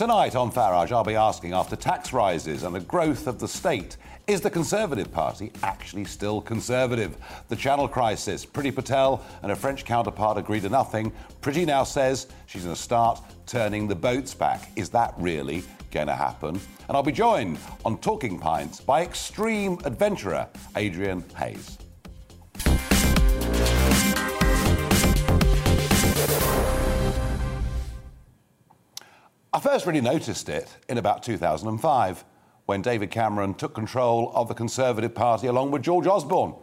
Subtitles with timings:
[0.00, 3.98] Tonight on Farage, I'll be asking after tax rises and the growth of the state,
[4.26, 7.18] is the Conservative Party actually still Conservative?
[7.48, 11.12] The Channel crisis, Priti Patel and her French counterpart agreed to nothing.
[11.42, 14.70] Priti now says she's going to start turning the boats back.
[14.74, 16.58] Is that really going to happen?
[16.88, 21.79] And I'll be joined on Talking Pints by extreme adventurer Adrian Hayes.
[29.52, 32.24] I first really noticed it in about 2005
[32.66, 36.54] when David Cameron took control of the Conservative Party along with George Osborne.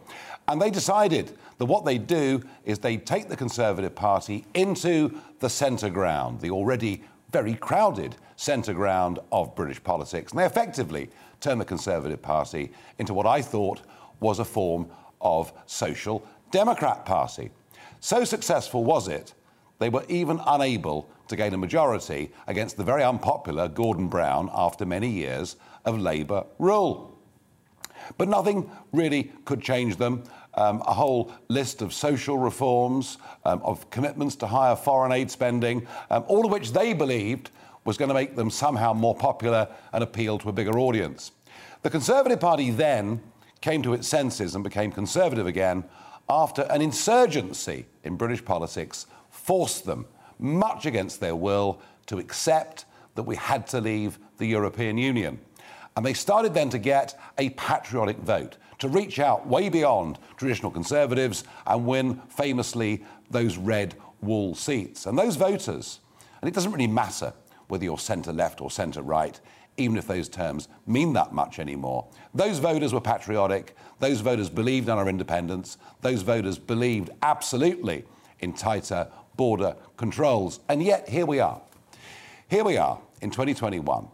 [0.46, 5.50] And they decided that what they do is they take the Conservative Party into the
[5.50, 10.32] centre ground, the already very crowded centre ground of British politics.
[10.32, 11.10] And they effectively
[11.40, 13.82] turn the Conservative Party into what I thought
[14.18, 14.88] was a form
[15.20, 17.50] of social democrat party.
[18.00, 19.34] So successful was it,
[19.78, 24.84] they were even unable to gain a majority against the very unpopular Gordon Brown after
[24.84, 27.18] many years of Labour rule.
[28.16, 30.24] But nothing really could change them.
[30.54, 35.86] Um, a whole list of social reforms, um, of commitments to higher foreign aid spending,
[36.10, 37.50] um, all of which they believed
[37.84, 41.32] was going to make them somehow more popular and appeal to a bigger audience.
[41.82, 43.20] The Conservative Party then
[43.60, 45.84] came to its senses and became conservative again
[46.28, 50.06] after an insurgency in British politics forced them
[50.38, 55.38] much against their will, to accept that we had to leave the European Union.
[55.96, 60.70] And they started then to get a patriotic vote, to reach out way beyond traditional
[60.70, 65.06] conservatives and win famously those red wall seats.
[65.06, 66.00] And those voters,
[66.40, 67.32] and it doesn't really matter
[67.66, 69.40] whether you're centre left or centre right,
[69.76, 72.06] even if those terms mean that much anymore.
[72.34, 73.76] Those voters were patriotic.
[73.98, 75.78] Those voters believed in our independence.
[76.00, 78.04] Those voters believed absolutely
[78.40, 80.60] in tighter border controls.
[80.68, 81.62] And yet, here we are.
[82.50, 84.06] Here we are in 2021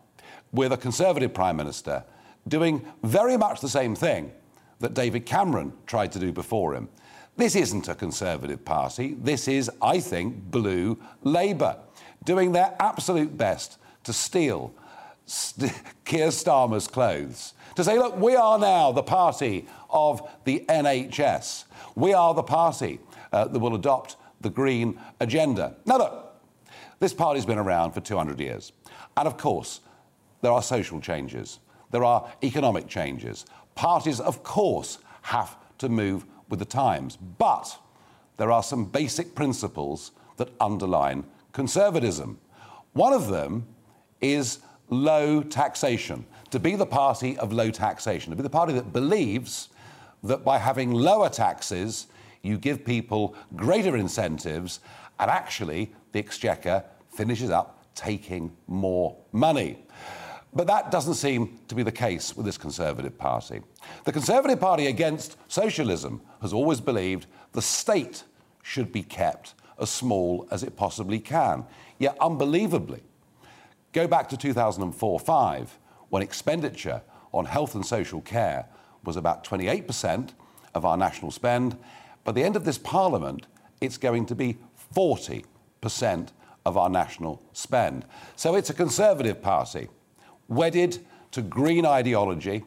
[0.52, 2.04] with a Conservative Prime Minister
[2.46, 4.30] doing very much the same thing
[4.78, 6.88] that David Cameron tried to do before him.
[7.36, 9.16] This isn't a Conservative Party.
[9.20, 11.78] This is, I think, blue Labour,
[12.24, 14.72] doing their absolute best to steal
[15.26, 15.72] St-
[16.04, 17.54] Keir Starmer's clothes.
[17.76, 21.64] To say, look, we are now the party of the NHS.
[21.96, 23.00] We are the party
[23.32, 25.74] uh, that will adopt the green agenda.
[25.84, 26.34] Now, look,
[27.00, 28.72] this party's been around for 200 years.
[29.16, 29.80] And of course,
[30.42, 31.58] there are social changes,
[31.90, 33.46] there are economic changes.
[33.74, 37.16] Parties, of course, have to move with the times.
[37.16, 37.76] But
[38.36, 42.38] there are some basic principles that underline conservatism.
[42.92, 43.66] One of them
[44.20, 44.58] is
[44.90, 49.70] low taxation, to be the party of low taxation, to be the party that believes
[50.22, 52.06] that by having lower taxes,
[52.44, 54.80] you give people greater incentives,
[55.18, 59.78] and actually the Exchequer finishes up taking more money.
[60.52, 63.60] But that doesn't seem to be the case with this Conservative Party.
[64.04, 68.22] The Conservative Party against socialism has always believed the state
[68.62, 71.64] should be kept as small as it possibly can.
[71.98, 73.02] Yet, unbelievably,
[73.92, 75.78] go back to 2004 5,
[76.08, 78.66] when expenditure on health and social care
[79.02, 80.30] was about 28%
[80.74, 81.76] of our national spend,
[82.24, 83.46] by the end of this parliament,
[83.80, 84.58] it's going to be
[84.94, 85.44] 40%
[86.64, 88.04] of our national spend.
[88.36, 89.88] So it's a Conservative party,
[90.48, 92.64] wedded to green ideology,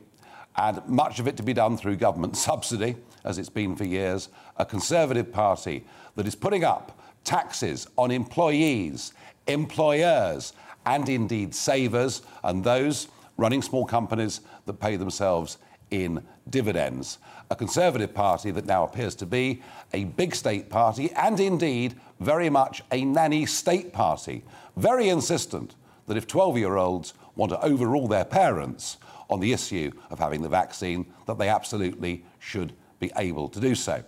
[0.56, 4.30] and much of it to be done through government subsidy, as it's been for years.
[4.58, 5.86] A Conservative party
[6.16, 9.14] that is putting up taxes on employees,
[9.48, 10.54] employers,
[10.86, 15.58] and indeed savers, and those running small companies that pay themselves
[15.92, 17.18] in dividends.
[17.50, 19.62] A Conservative Party that now appears to be
[19.94, 24.44] a big state party and indeed very much a nanny state party.
[24.76, 25.76] Very insistent
[26.08, 28.98] that if 12 year olds want to overrule their parents
[29.30, 33.76] on the issue of having the vaccine, that they absolutely should be able to do
[33.76, 34.04] so.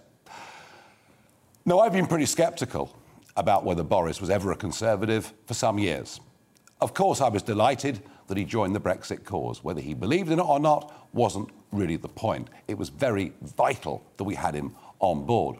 [1.65, 2.95] Now, I've been pretty sceptical
[3.38, 6.19] about whether Boris was ever a Conservative for some years.
[6.81, 9.63] Of course, I was delighted that he joined the Brexit cause.
[9.63, 12.50] Whether he believed in it or not wasn't really the point.
[12.68, 15.57] It was very vital that we had him on board.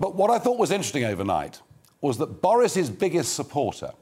[0.00, 1.60] But what I thought was interesting overnight
[2.00, 3.92] was that Boris's biggest supporter,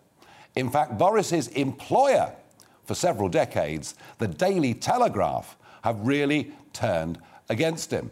[0.56, 2.32] in fact, Boris's employer
[2.84, 7.18] for several decades, the Daily Telegraph, have really turned
[7.48, 8.10] against him.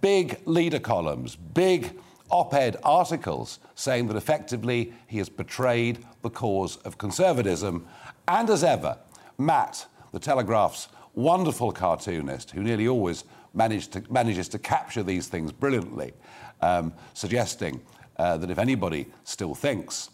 [0.00, 1.98] Big leader columns, big
[2.30, 7.86] op ed articles saying that effectively he has betrayed the cause of conservatism
[8.28, 8.96] and as ever,
[9.38, 10.88] Matt, the Telegraph's
[11.20, 13.24] wonderful cartoonist, who nearly always
[13.56, 16.12] to, manages to capture these things brilliantly,
[16.60, 17.80] um, suggesting
[18.16, 20.10] uh, that if anybody still thinks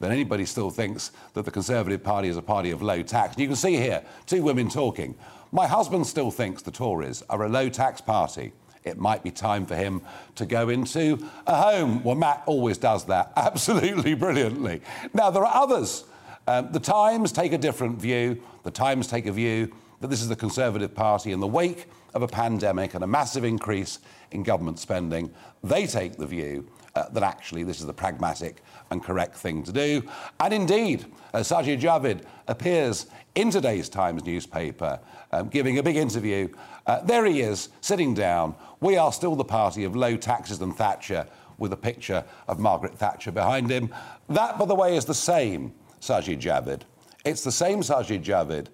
[0.00, 3.38] then anybody still thinks that the Conservative Party is a party of low tax.
[3.38, 5.14] You can see here two women talking.
[5.52, 8.52] My husband still thinks the Tories are a low tax party.
[8.82, 10.00] It might be time for him
[10.36, 12.02] to go into a home.
[12.02, 14.80] Well, Matt always does that absolutely brilliantly.
[15.12, 16.04] Now, there are others.
[16.46, 18.40] Um, the Times take a different view.
[18.62, 22.22] The Times take a view that this is the Conservative Party in the wake of
[22.22, 23.98] a pandemic and a massive increase
[24.32, 25.32] in government spending.
[25.62, 29.72] They take the view uh, that actually this is the pragmatic and correct thing to
[29.72, 30.02] do.
[30.40, 34.98] And indeed, uh, Sajid Javid appears in today's Times newspaper
[35.32, 36.48] um, giving a big interview.
[36.86, 38.54] Uh, there he is, sitting down.
[38.80, 41.26] We are still the party of low taxes and Thatcher,
[41.58, 43.94] with a picture of Margaret Thatcher behind him.
[44.30, 46.82] That, by the way, is the same Sajid Javid.
[47.24, 48.68] It's the same Sajid Javid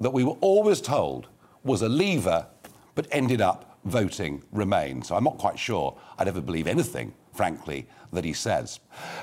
[0.00, 1.28] that we were always told
[1.62, 2.46] was a leaver,
[2.94, 5.02] but ended up voting Remain.
[5.02, 8.80] So I'm not quite sure I'd ever believe anything, frankly, that he says.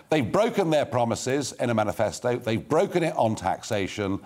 [0.10, 4.20] They've broken their promises in a manifesto, they've broken it on taxation.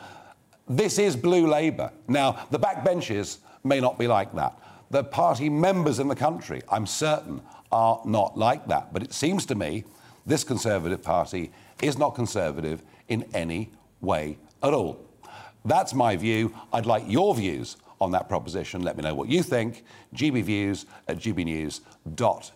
[0.68, 1.92] This is blue Labour.
[2.08, 4.58] Now, the backbenches may not be like that.
[4.90, 7.42] The party members in the country, I'm certain,
[7.72, 8.92] are not like that.
[8.92, 9.84] But it seems to me
[10.26, 11.52] this Conservative Party
[11.82, 13.72] is not Conservative in any
[14.02, 15.05] way at all.
[15.66, 16.54] That's my view.
[16.72, 18.84] I'd like your views on that proposition.
[18.84, 19.84] Let me know what you think.
[20.14, 22.54] gbviews at gbnews.uk.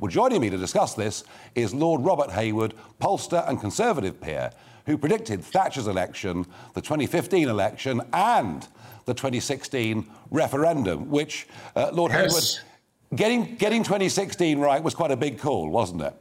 [0.00, 1.24] Well, joining me to discuss this
[1.54, 4.50] is Lord Robert Hayward, pollster and Conservative peer,
[4.86, 8.66] who predicted Thatcher's election, the 2015 election, and
[9.04, 11.46] the 2016 referendum, which,
[11.76, 12.56] uh, Lord yes.
[12.58, 16.14] Hayward, getting, getting 2016 right was quite a big call, wasn't it?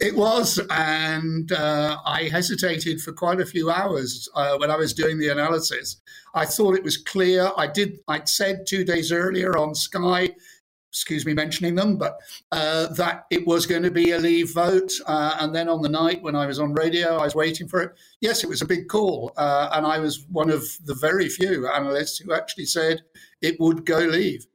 [0.00, 4.94] It was, and uh, I hesitated for quite a few hours uh, when I was
[4.94, 6.00] doing the analysis.
[6.34, 7.50] I thought it was clear.
[7.56, 7.98] I did.
[8.08, 10.30] I'd said two days earlier on Sky,
[10.90, 12.18] excuse me mentioning them, but
[12.52, 14.92] uh, that it was going to be a leave vote.
[15.06, 17.82] Uh, and then on the night when I was on radio, I was waiting for
[17.82, 17.92] it.
[18.20, 21.68] Yes, it was a big call, uh, and I was one of the very few
[21.68, 23.02] analysts who actually said
[23.42, 24.46] it would go leave.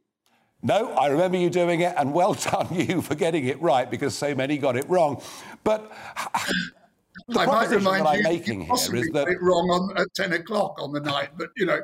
[0.64, 4.16] No, I remember you doing it, and well done you for getting it right because
[4.16, 5.22] so many got it wrong.
[5.64, 5.92] But
[7.28, 10.34] the I might remind that I'm making here is that it wrong on, at ten
[10.34, 11.82] o'clock on the night, but you know.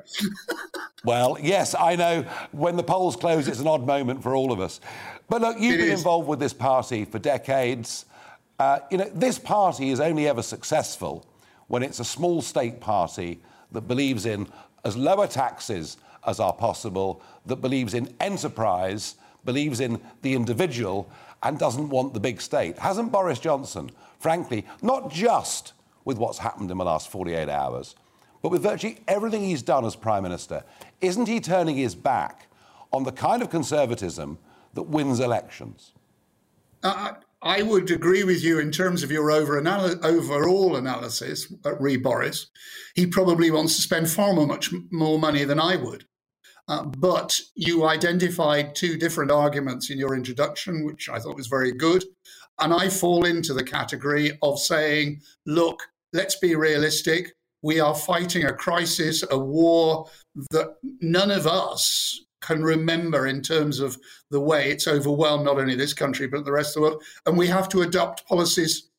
[1.04, 2.22] well, yes, I know.
[2.52, 4.80] When the polls close, it's an odd moment for all of us.
[5.30, 6.00] But look, you've it been is.
[6.00, 8.06] involved with this party for decades.
[8.60, 11.26] Uh, you know, this party is only ever successful
[11.68, 13.40] when it's a small state party
[13.72, 14.48] that believes in
[14.86, 15.98] as lower taxes
[16.28, 19.16] as are possible, that believes in enterprise,
[19.46, 21.10] believes in the individual,
[21.44, 22.78] and doesn't want the big state.
[22.78, 23.90] Hasn't Boris Johnson,
[24.20, 25.74] frankly, not just
[26.06, 27.96] with what's happened in the last 48 hours,
[28.42, 30.64] but with virtually everything he's done as Prime Minister,
[31.02, 32.48] isn't he turning his back
[32.92, 34.38] on the kind of conservatism
[34.74, 35.94] that wins elections?
[36.84, 39.58] Uh, I would agree with you in terms of your over
[40.04, 42.48] overall analysis, at Re Boris.
[42.96, 46.06] He probably wants to spend far more much more money than I would.
[46.68, 51.72] Uh, but you identified two different arguments in your introduction, which I thought was very
[51.72, 52.04] good.
[52.60, 55.82] And I fall into the category of saying, look,
[56.12, 57.34] let's be realistic.
[57.62, 60.08] We are fighting a crisis, a war
[60.52, 63.98] that none of us can remember in terms of
[64.30, 67.04] the way it's overwhelmed not only this country, but the rest of the world.
[67.26, 68.90] And we have to adopt policies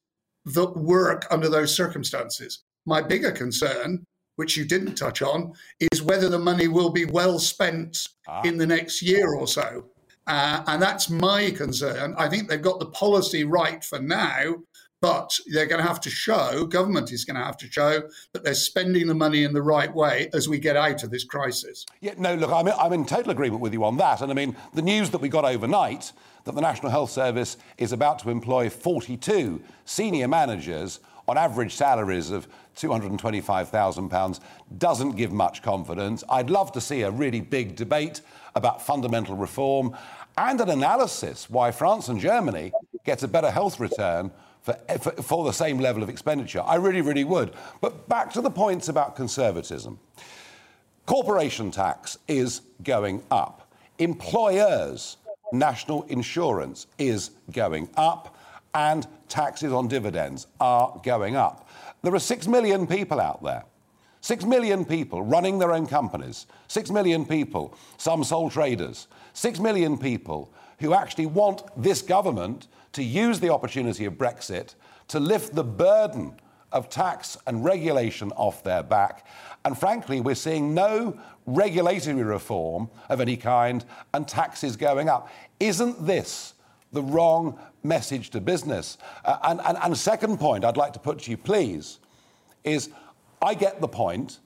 [0.47, 2.63] that work under those circumstances.
[2.87, 4.05] My bigger concern
[4.39, 5.53] which you didn't touch on,
[5.93, 8.41] is whether the money will be well spent ah.
[8.43, 9.85] in the next year or so.
[10.29, 12.15] Uh, and that's my concern.
[12.17, 14.55] I think they've got the policy right for now,
[15.01, 18.03] but they're going to have to show, government is going to have to show
[18.33, 21.25] that they're spending the money in the right way as we get out of this
[21.25, 21.85] crisis.
[22.01, 24.21] Yeah, no, look, I'm, I'm in total agreement with you on that.
[24.21, 26.13] And I mean, the news that we got overnight
[26.45, 32.31] that the National Health Service is about to employ 42 senior managers on average salaries
[32.31, 34.41] of £225,000
[34.79, 36.25] doesn't give much confidence.
[36.29, 38.21] I'd love to see a really big debate
[38.55, 39.97] about fundamental reform
[40.37, 42.73] and an analysis why France and Germany
[43.05, 44.31] get a better health return
[44.63, 46.63] for, for, for, the same level of expenditure.
[46.65, 47.53] I really, really would.
[47.81, 49.99] But back to the points about conservatism.
[51.07, 53.73] Corporation tax is going up.
[53.99, 55.17] Employers'
[55.53, 58.37] national insurance is going up
[58.79, 61.69] and taxes on dividends are going up.
[62.03, 63.65] There are six million people out there.
[64.21, 66.47] Six million people running their own companies.
[66.69, 69.09] Six million people, some sole traders.
[69.33, 74.77] Six million people who actually want this government to use the opportunity of Brexit
[75.09, 76.35] to lift the burden
[76.71, 79.27] of tax and regulation off their back.
[79.65, 85.29] And frankly, we're seeing no regulatory reform of any kind and taxes going up.
[85.59, 86.55] Isn't this
[86.93, 88.99] the wrong message to business.
[89.25, 91.99] Uh, and, and, and second point I'd like to put to you, please,
[92.65, 92.91] is
[93.41, 94.39] I get the point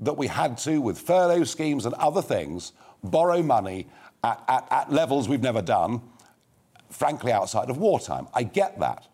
[0.00, 2.72] that we had to, with furlough schemes and other things,
[3.02, 3.86] borrow money
[4.22, 6.00] at, at, at levels we've never done,
[6.90, 8.26] frankly, outside of wartime.
[8.34, 9.06] I get that.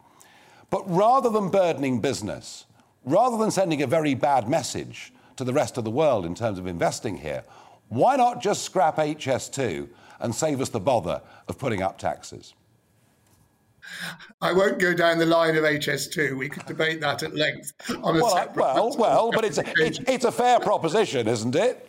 [0.71, 2.67] But rather than burdening business,
[3.05, 6.59] rather than sending a very bad message to the rest of the world in terms
[6.59, 7.45] of investing here,
[7.89, 9.89] why not just scrap HS2
[10.21, 12.55] and save us the bother of putting up taxes?
[14.41, 16.37] I won't go down the line of HS2.
[16.37, 17.73] We could debate that at length
[18.03, 18.57] on a well, separate.
[18.57, 21.89] Well, well, but it's it's, it's a fair proposition, isn't it?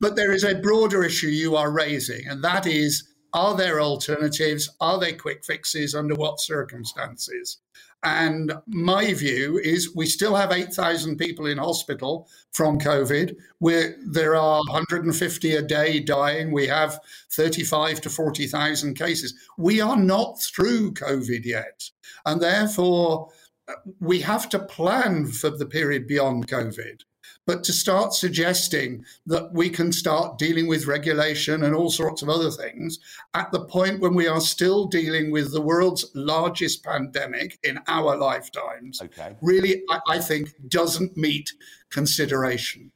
[0.00, 4.70] But there is a broader issue you are raising, and that is are there alternatives?
[4.80, 5.94] Are there quick fixes?
[5.94, 7.58] Under what circumstances?
[8.04, 13.34] And my view is we still have 8,000 people in hospital from COVID.
[13.60, 16.52] Where there are 150 a day dying.
[16.52, 17.00] We have
[17.32, 19.34] 35 to 40,000 cases.
[19.56, 21.90] We are not through COVID yet.
[22.26, 23.30] And therefore,
[23.68, 27.00] uh, we have to plan for the period beyond COVID.
[27.46, 32.28] But to start suggesting that we can start dealing with regulation and all sorts of
[32.28, 32.98] other things
[33.34, 38.16] at the point when we are still dealing with the world's largest pandemic in our
[38.16, 39.36] lifetimes, okay.
[39.42, 41.52] really, I, I think, doesn't meet
[41.90, 42.90] consideration.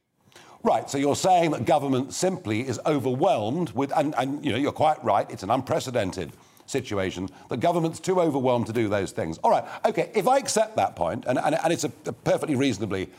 [0.61, 4.73] Right, so you're saying that government simply is overwhelmed with, and, and you know, you're
[4.73, 6.33] quite right, it's an unprecedented
[6.65, 7.29] situation.
[7.49, 9.37] The government's too overwhelmed to do those things.
[9.39, 12.55] All right, okay, if I accept that point, and, and, and it's a, a perfectly
[12.55, 13.09] reasonably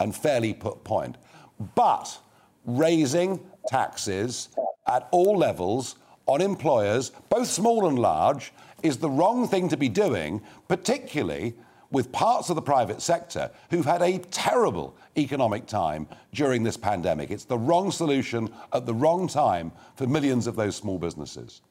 [0.00, 1.16] and fairly put point.
[1.74, 2.18] But
[2.64, 4.48] raising taxes
[4.86, 8.52] at all levels on employers, both small and large,
[8.82, 11.54] is the wrong thing to be doing, particularly
[11.90, 17.30] with parts of the private sector who've had a terrible economic time during this pandemic.
[17.30, 21.62] It's the wrong solution at the wrong time for millions of those small businesses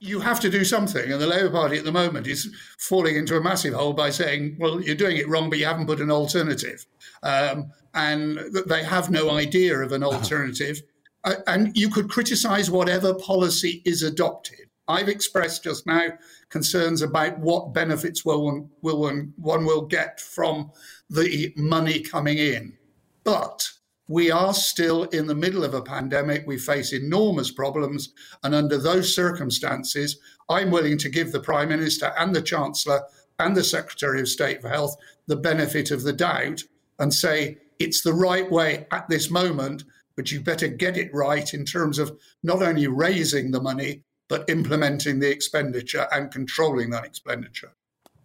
[0.00, 1.12] you have to do something.
[1.12, 4.56] And the Labour Party at the moment is falling into a massive hole by saying,
[4.58, 6.86] well, you're doing it wrong, but you haven't put an alternative.
[7.22, 10.82] Um, and they have no idea of an alternative.
[11.24, 14.70] uh, and you could criticize whatever policy is adopted.
[14.88, 16.08] I've expressed just now
[16.48, 20.72] concerns about what benefits will one, will one, one will get from
[21.08, 22.76] the money coming in.
[23.22, 23.70] But
[24.10, 26.44] we are still in the middle of a pandemic.
[26.44, 28.12] We face enormous problems.
[28.42, 33.02] And under those circumstances, I'm willing to give the Prime Minister and the Chancellor
[33.38, 34.96] and the Secretary of State for Health
[35.28, 36.64] the benefit of the doubt
[36.98, 39.84] and say it's the right way at this moment,
[40.16, 44.50] but you better get it right in terms of not only raising the money, but
[44.50, 47.70] implementing the expenditure and controlling that expenditure.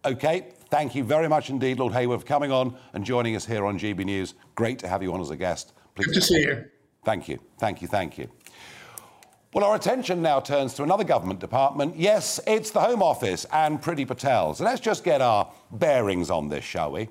[0.04, 3.64] Okay, thank you very much indeed, Lord Hayward, for coming on and joining us here
[3.64, 4.34] on GB News.
[4.54, 5.72] Great to have you on as a guest.
[5.94, 6.06] Please.
[6.06, 6.64] Good to see you.
[7.04, 8.28] Thank you, thank you, thank you.
[9.52, 11.96] Well, our attention now turns to another government department.
[11.96, 14.52] Yes, it's the Home Office and Priti Patel.
[14.54, 17.08] So let's just get our bearings on this, shall we?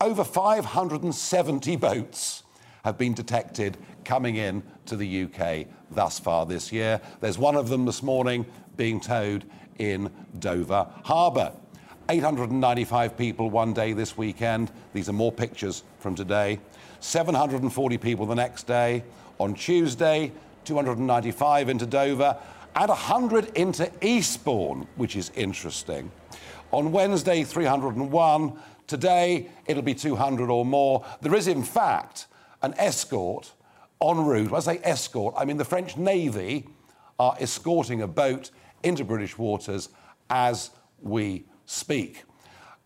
[0.00, 2.42] Over 570 boats
[2.84, 7.00] have been detected coming in to the UK thus far this year.
[7.20, 9.44] There's one of them this morning being towed
[9.78, 11.52] in Dover Harbour.
[12.08, 14.70] 895 people one day this weekend.
[14.94, 16.58] These are more pictures from today.
[17.00, 19.04] 740 people the next day.
[19.38, 20.32] On Tuesday,
[20.64, 22.36] 295 into Dover
[22.74, 26.10] and 100 into Eastbourne, which is interesting.
[26.72, 28.58] On Wednesday, 301.
[28.86, 31.04] Today, it'll be 200 or more.
[31.20, 32.26] There is, in fact,
[32.62, 33.52] an escort
[34.00, 34.50] en route.
[34.50, 36.66] When I say escort, I mean the French Navy
[37.18, 38.50] are escorting a boat
[38.82, 39.90] into British waters
[40.30, 40.70] as
[41.02, 42.24] we speak.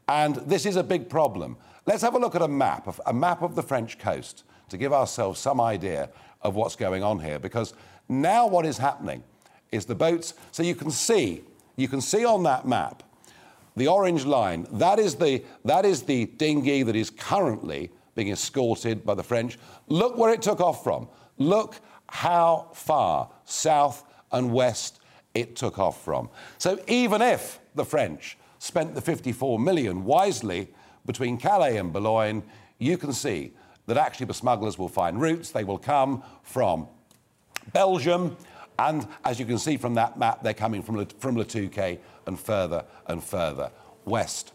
[0.09, 1.57] And this is a big problem.
[1.87, 4.93] Let's have a look at a map, a map of the French coast, to give
[4.93, 6.11] ourselves some idea
[6.43, 7.39] of what's going on here.
[7.39, 7.75] Because
[8.09, 9.23] now what is happening
[9.71, 10.35] is the boats.
[10.51, 11.45] So you can see,
[11.77, 13.05] you can see on that map
[13.77, 14.67] the orange line.
[14.73, 19.59] That is the that is the dinghy that is currently being escorted by the French.
[19.87, 21.09] Look where it took off from.
[21.39, 21.77] Look
[22.09, 25.01] how far south and west
[25.35, 26.29] it took off from.
[26.59, 30.69] So even if the French spent the 54 million wisely
[31.05, 32.45] between Calais and Boulogne,
[32.79, 33.53] you can see
[33.87, 35.51] that actually the smugglers will find routes.
[35.51, 36.87] They will come from
[37.73, 38.37] Belgium,
[38.79, 41.45] and as you can see from that map, they're coming from, from Le
[42.27, 43.73] and further and further
[44.05, 44.53] west.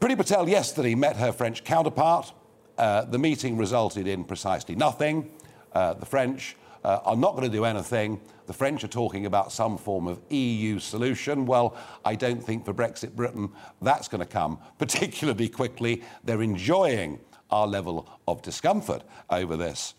[0.00, 2.32] Priti Patel yesterday met her French counterpart.
[2.78, 5.30] Uh, the meeting resulted in precisely nothing.
[5.74, 8.20] Uh, the French uh, are not going to do anything.
[8.46, 11.46] The French are talking about some form of EU solution.
[11.46, 13.50] Well, I don't think for Brexit Britain
[13.82, 16.02] that's going to come particularly quickly.
[16.24, 17.20] They're enjoying
[17.50, 19.94] our level of discomfort over this.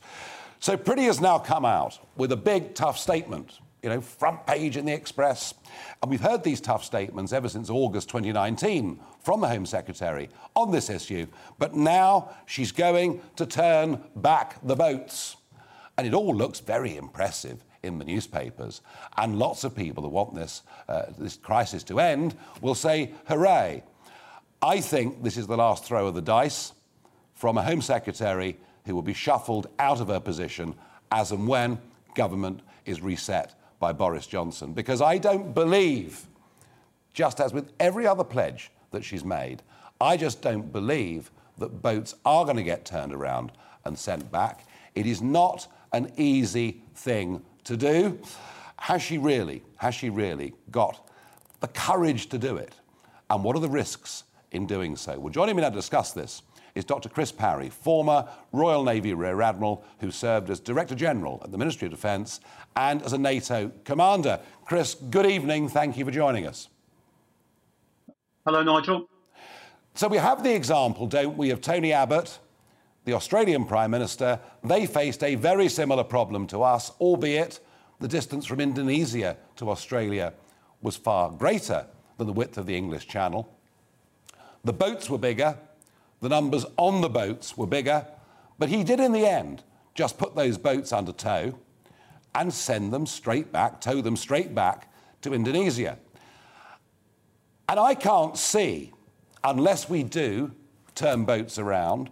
[0.60, 4.78] So Priti has now come out with a big, tough statement you know, front page
[4.78, 5.54] in the Express.
[6.02, 10.72] And we've heard these tough statements ever since August 2019 from the Home Secretary on
[10.72, 11.28] this issue.
[11.58, 15.38] But now she's going to turn back the boats.
[16.00, 18.80] And it all looks very impressive in the newspapers.
[19.18, 23.84] And lots of people who want this, uh, this crisis to end will say, hooray.
[24.62, 26.72] I think this is the last throw of the dice
[27.34, 30.74] from a Home Secretary who will be shuffled out of her position
[31.12, 31.78] as and when
[32.16, 34.72] government is reset by Boris Johnson.
[34.72, 36.28] Because I don't believe,
[37.14, 39.64] just as with every other pledge that she's made,
[40.00, 43.52] I just don't believe that boats are going to get turned around
[43.84, 44.66] and sent back.
[44.96, 48.20] It is not an easy thing to do.
[48.78, 51.08] Has she really, has she really got
[51.60, 52.74] the courage to do it?
[53.30, 55.20] And what are the risks in doing so?
[55.20, 56.42] Well, joining me now to discuss this
[56.76, 57.10] is Dr.
[57.10, 61.88] Chris Parry, former Royal Navy Rear Admiral who served as Director General at the Ministry
[61.88, 62.40] of Defence
[62.76, 64.40] and as a NATO commander.
[64.66, 65.68] Chris, good evening.
[65.68, 66.70] Thank you for joining us.
[68.46, 69.10] Hello, Nigel.
[69.96, 72.40] So we have the example, don't we, of Tony Abbott,
[73.10, 74.40] the Australian Prime Minister.
[74.64, 77.60] They faced a very similar problem to us, albeit
[78.00, 80.34] the distance from Indonesia to Australia
[80.82, 81.88] was far greater
[82.18, 83.52] than the width of the English Channel.
[84.64, 85.58] The boats were bigger,
[86.22, 88.06] the numbers on the boats were bigger,
[88.60, 89.64] but he did in the end
[89.96, 91.58] just put those boats under tow
[92.36, 94.88] and send them straight back, tow them straight back
[95.22, 95.98] to Indonesia.
[97.68, 98.94] And I can't see,
[99.44, 100.52] unless we do
[100.94, 102.12] turn boats around,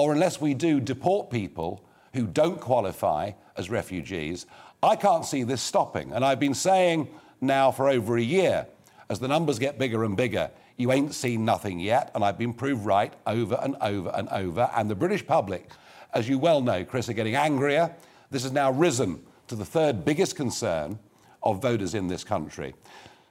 [0.00, 4.46] or unless we do deport people who don't qualify as refugees,
[4.82, 6.10] I can't see this stopping.
[6.12, 7.08] And I've been saying
[7.42, 8.66] now for over a year,
[9.10, 12.54] as the numbers get bigger and bigger, you ain't seen nothing yet, and I've been
[12.54, 14.70] proved right over and over and over.
[14.74, 15.68] And the British public,
[16.14, 17.94] as you well know, Chris, are getting angrier.
[18.30, 20.98] This has now risen to the third biggest concern
[21.42, 22.72] of voters in this country.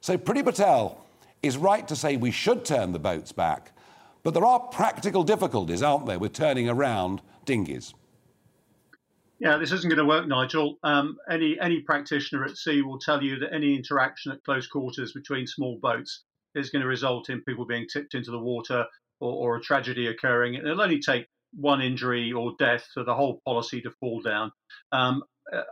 [0.01, 1.03] So Priti Patel
[1.41, 3.71] is right to say we should turn the boats back,
[4.23, 7.93] but there are practical difficulties, aren't there, with turning around dinghies?
[9.39, 10.77] Yeah, this isn't going to work, Nigel.
[10.83, 15.13] Um, any any practitioner at sea will tell you that any interaction at close quarters
[15.13, 16.23] between small boats
[16.55, 18.85] is going to result in people being tipped into the water
[19.21, 20.55] or, or a tragedy occurring.
[20.55, 24.51] It'll only take one injury or death for the whole policy to fall down.
[24.91, 25.23] Um,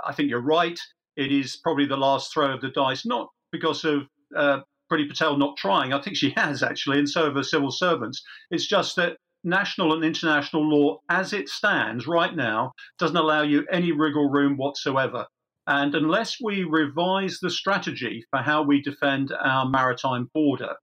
[0.05, 0.79] I think you're right.
[1.17, 4.03] It is probably the last throw of the dice, not because of
[4.35, 4.59] uh,
[4.91, 5.93] Priti Patel not trying.
[5.93, 8.21] I think she has actually, and so have her civil servants.
[8.51, 13.65] It's just that national and international law, as it stands right now, doesn't allow you
[13.71, 15.25] any wriggle room whatsoever.
[15.67, 20.75] And unless we revise the strategy for how we defend our maritime border,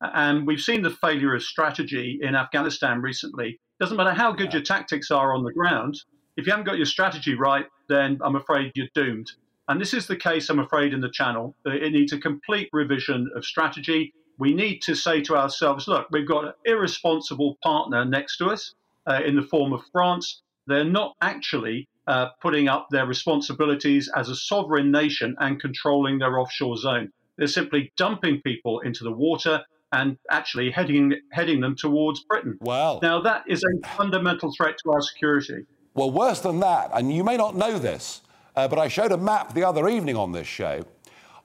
[0.00, 4.62] and we've seen the failure of strategy in Afghanistan recently, doesn't matter how good your
[4.62, 5.96] tactics are on the ground,
[6.36, 9.32] if you haven't got your strategy right, then I'm afraid you're doomed.
[9.68, 11.54] And this is the case, I'm afraid, in the channel.
[11.66, 14.14] It needs a complete revision of strategy.
[14.38, 18.74] We need to say to ourselves, look, we've got an irresponsible partner next to us
[19.06, 20.42] uh, in the form of France.
[20.66, 26.38] They're not actually uh, putting up their responsibilities as a sovereign nation and controlling their
[26.38, 27.12] offshore zone.
[27.36, 32.58] They're simply dumping people into the water and actually heading heading them towards Britain.
[32.60, 35.64] Well, now that is a fundamental threat to our security.
[35.94, 38.22] Well, worse than that, and you may not know this,
[38.56, 40.84] uh, but I showed a map the other evening on this show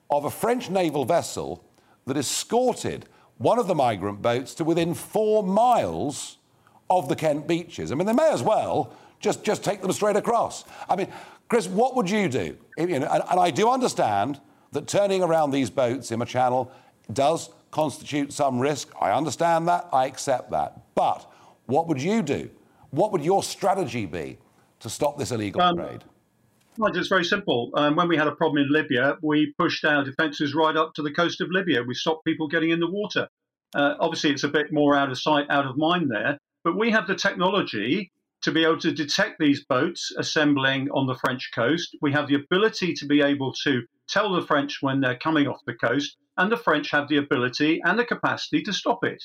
[0.10, 1.63] of a French naval vessel
[2.06, 3.06] that escorted
[3.38, 6.38] one of the migrant boats to within four miles
[6.89, 7.92] of the Kent beaches.
[7.92, 10.66] I mean, they may as well just, just take them straight across.
[10.89, 11.08] I mean,
[11.50, 12.58] Chris, what would you do?
[12.78, 14.39] You know, and, and I do understand
[14.72, 16.72] that turning around these boats in a channel
[17.12, 18.89] does constitute some risk.
[19.00, 19.88] I understand that.
[19.92, 20.82] I accept that.
[20.96, 21.32] But
[21.66, 22.50] what would you do?
[22.92, 24.38] What would your strategy be
[24.80, 26.04] to stop this illegal um, trade?
[26.76, 27.70] It's very simple.
[27.76, 31.04] Um, when we had a problem in Libya, we pushed our defences right up to
[31.04, 31.84] the coast of Libya.
[31.84, 33.28] We stopped people getting in the water.
[33.76, 36.90] Uh, obviously, it's a bit more out of sight, out of mind there, but we
[36.90, 41.96] have the technology to be able to detect these boats assembling on the French coast.
[42.02, 45.62] We have the ability to be able to tell the French when they're coming off
[45.66, 49.24] the coast, and the French have the ability and the capacity to stop it.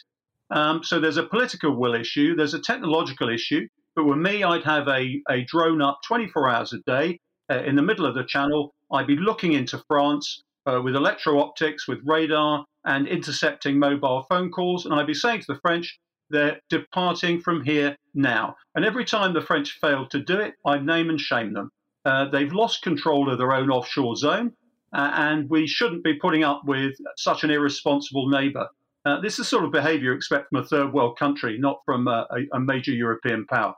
[0.51, 4.65] Um, so there's a political will issue, there's a technological issue, but with me, I'd
[4.65, 7.19] have a, a drone up 24 hours a day
[7.51, 8.75] uh, in the middle of the channel.
[8.93, 14.51] I'd be looking into France uh, with electro optics, with radar, and intercepting mobile phone
[14.51, 15.99] calls, and I'd be saying to the French,
[16.31, 18.57] they're departing from here now.
[18.75, 21.71] And every time the French failed to do it, I name and shame them.
[22.05, 24.53] Uh, they've lost control of their own offshore zone,
[24.95, 28.69] uh, and we shouldn't be putting up with such an irresponsible neighbour.
[29.05, 31.81] Uh, this is the sort of behaviour you expect from a third world country, not
[31.85, 33.75] from a, a, a major European power.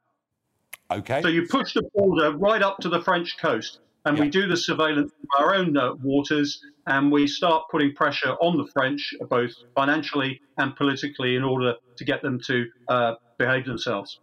[0.91, 1.23] Okay.
[1.23, 3.81] So you push the border right up to the French coast.
[4.05, 8.31] and we do the surveillance of our own uh, waters, and we start putting pressure
[8.41, 13.67] on the French, both financially and politically, in order to get them to uh, behave
[13.67, 14.21] themselves.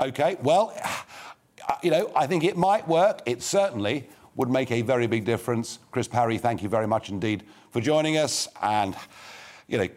[0.00, 0.74] Okay, well,
[1.82, 3.22] you know, I think it might work.
[3.26, 5.78] It certainly would make a very big difference.
[5.90, 8.46] Chris Parry, thank you very much indeed for joining us.
[8.62, 8.94] And,
[9.66, 9.88] you know,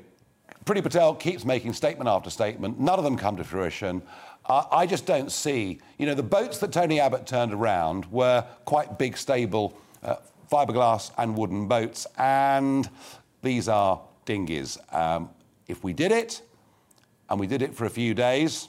[0.66, 2.80] Priti Patel keeps making statement after statement.
[2.80, 4.02] None of them come to fruition.
[4.46, 8.46] Uh, I just don't see, you know, the boats that Tony Abbott turned around were
[8.66, 10.16] quite big, stable uh,
[10.52, 12.90] fiberglass and wooden boats, and
[13.42, 14.78] these are dinghies.
[14.92, 15.30] Um,
[15.68, 16.42] if we did it,
[17.30, 18.68] and we did it for a few days,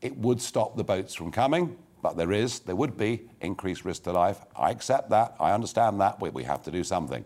[0.00, 1.76] it would stop the boats from coming.
[2.02, 4.38] But there is, there would be increased risk to life.
[4.56, 5.36] I accept that.
[5.38, 6.18] I understand that.
[6.18, 7.24] We, we have to do something.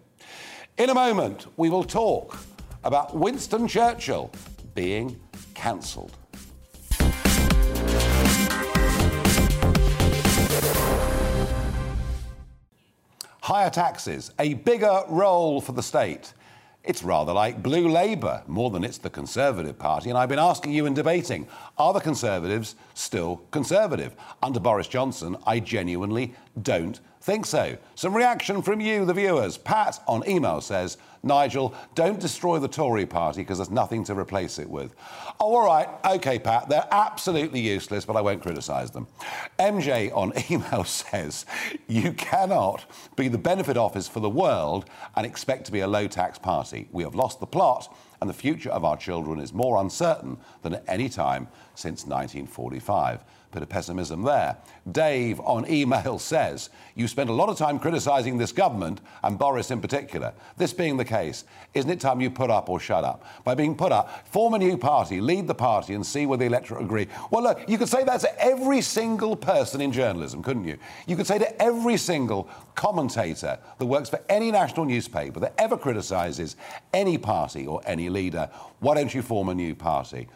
[0.78, 2.36] In a moment, we will talk
[2.82, 4.32] about Winston Churchill
[4.74, 5.20] being
[5.54, 6.16] cancelled.
[13.44, 16.32] Higher taxes, a bigger role for the state.
[16.82, 20.08] It's rather like Blue Labour, more than it's the Conservative Party.
[20.08, 24.16] And I've been asking you in debating are the Conservatives still Conservative?
[24.42, 27.78] Under Boris Johnson, I genuinely don't think so.
[27.94, 29.56] Some reaction from you, the viewers.
[29.56, 34.58] Pat on email says, Nigel, don't destroy the Tory party because there's nothing to replace
[34.58, 34.94] it with.
[35.40, 35.88] Oh, all right.
[36.04, 39.06] OK, Pat, they're absolutely useless, but I won't criticise them.
[39.58, 41.46] MJ on email says,
[41.88, 42.84] you cannot
[43.16, 44.84] be the benefit office for the world
[45.16, 46.88] and expect to be a low tax party.
[46.92, 50.74] We have lost the plot and the future of our children is more uncertain than
[50.74, 54.56] at any time since 1945 bit of pessimism there.
[54.90, 59.70] Dave on email says, You spend a lot of time criticising this government, and Boris
[59.70, 60.34] in particular.
[60.56, 63.24] This being the case, isn't it time you put up or shut up?
[63.44, 66.44] By being put up, form a new party, lead the party, and see where the
[66.44, 67.06] electorate agree.
[67.30, 70.76] Well, look, you could say that to every single person in journalism, couldn't you?
[71.06, 75.76] You could say to every single commentator that works for any national newspaper that ever
[75.76, 76.56] criticises
[76.92, 80.28] any party or any leader, why don't you form a new party?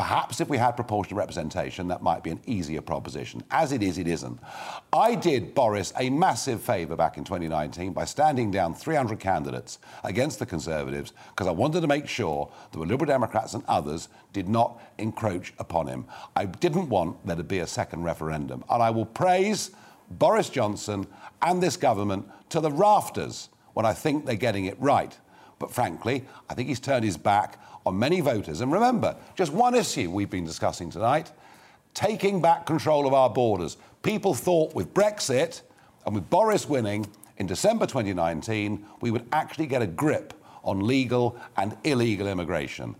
[0.00, 3.44] Perhaps if we had proportional representation, that might be an easier proposition.
[3.50, 4.40] As it is, it isn't.
[4.94, 10.38] I did Boris a massive favour back in 2019 by standing down 300 candidates against
[10.38, 14.48] the Conservatives because I wanted to make sure that the Liberal Democrats and others did
[14.48, 16.06] not encroach upon him.
[16.34, 18.64] I didn't want there to be a second referendum.
[18.70, 19.70] And I will praise
[20.12, 21.06] Boris Johnson
[21.42, 25.14] and this government to the rafters when I think they're getting it right.
[25.58, 28.60] But frankly, I think he's turned his back on many voters.
[28.60, 31.32] And remember, just one issue we've been discussing tonight
[31.94, 33.76] taking back control of our borders.
[34.02, 35.62] People thought with Brexit
[36.06, 37.06] and with Boris winning
[37.38, 42.94] in December 2019, we would actually get a grip on legal and illegal immigration.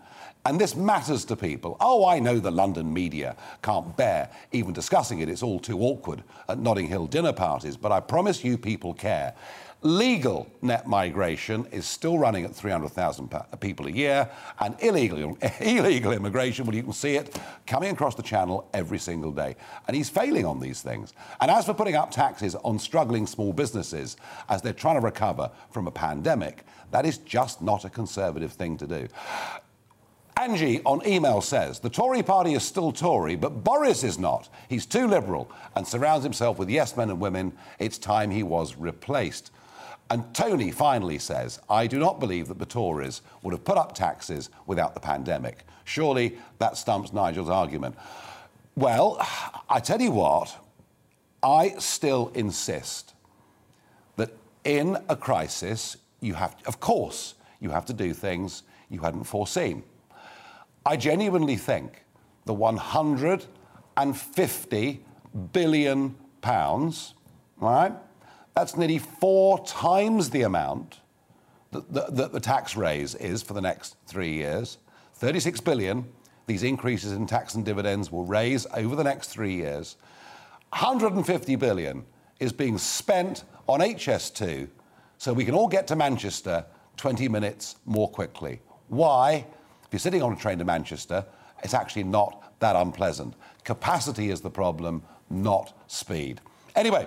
[0.46, 1.76] And this matters to people.
[1.80, 5.28] Oh, I know the London media can't bear even discussing it.
[5.28, 7.76] It's all too awkward at Notting Hill dinner parties.
[7.76, 9.34] But I promise you people care.
[9.82, 16.66] Legal net migration is still running at 300,000 people a year, and illegal, illegal immigration,
[16.66, 19.56] well, you can see it coming across the channel every single day.
[19.88, 21.14] And he's failing on these things.
[21.40, 24.18] And as for putting up taxes on struggling small businesses
[24.50, 28.76] as they're trying to recover from a pandemic, that is just not a conservative thing
[28.76, 29.08] to do.
[30.36, 34.50] Angie on email says the Tory party is still Tory, but Boris is not.
[34.68, 37.52] He's too liberal and surrounds himself with yes men and women.
[37.78, 39.50] It's time he was replaced.
[40.11, 43.94] And Tony finally says, I do not believe that the Tories would have put up
[43.94, 45.64] taxes without the pandemic.
[45.85, 47.94] Surely that stumps Nigel's argument.
[48.75, 49.25] Well,
[49.68, 50.57] I tell you what,
[51.42, 53.14] I still insist
[54.16, 54.31] that
[54.64, 59.23] in a crisis, you have, to, of course, you have to do things you hadn't
[59.25, 59.85] foreseen.
[60.85, 62.05] I genuinely think
[62.46, 65.05] the 150
[65.53, 67.14] billion pounds,
[67.59, 67.92] right?
[68.54, 71.00] That's nearly four times the amount
[71.72, 74.78] that the, that the tax raise is for the next three years.
[75.14, 76.04] 36 billion,
[76.46, 79.96] these increases in tax and dividends will raise over the next three years.
[80.70, 82.04] 150 billion
[82.40, 84.68] is being spent on HS2
[85.18, 86.64] so we can all get to Manchester
[86.96, 88.60] 20 minutes more quickly.
[88.88, 89.46] Why?
[89.84, 91.24] If you're sitting on a train to Manchester,
[91.62, 93.34] it's actually not that unpleasant.
[93.64, 96.40] Capacity is the problem, not speed.
[96.76, 97.06] Anyway,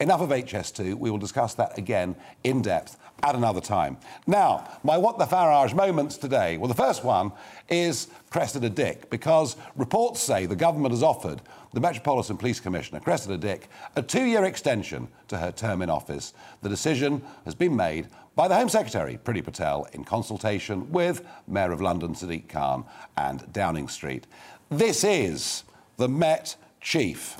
[0.00, 0.94] enough of HS2.
[0.94, 3.96] We will discuss that again in depth at another time.
[4.26, 6.56] Now, my What the Farage moments today.
[6.56, 7.32] Well, the first one
[7.68, 11.40] is Cressida Dick, because reports say the government has offered
[11.72, 16.34] the Metropolitan Police Commissioner, Cressida Dick, a two year extension to her term in office.
[16.62, 21.70] The decision has been made by the Home Secretary, Priti Patel, in consultation with Mayor
[21.70, 22.84] of London, Sadiq Khan,
[23.16, 24.26] and Downing Street.
[24.68, 25.64] This is
[25.96, 27.36] the Met Chief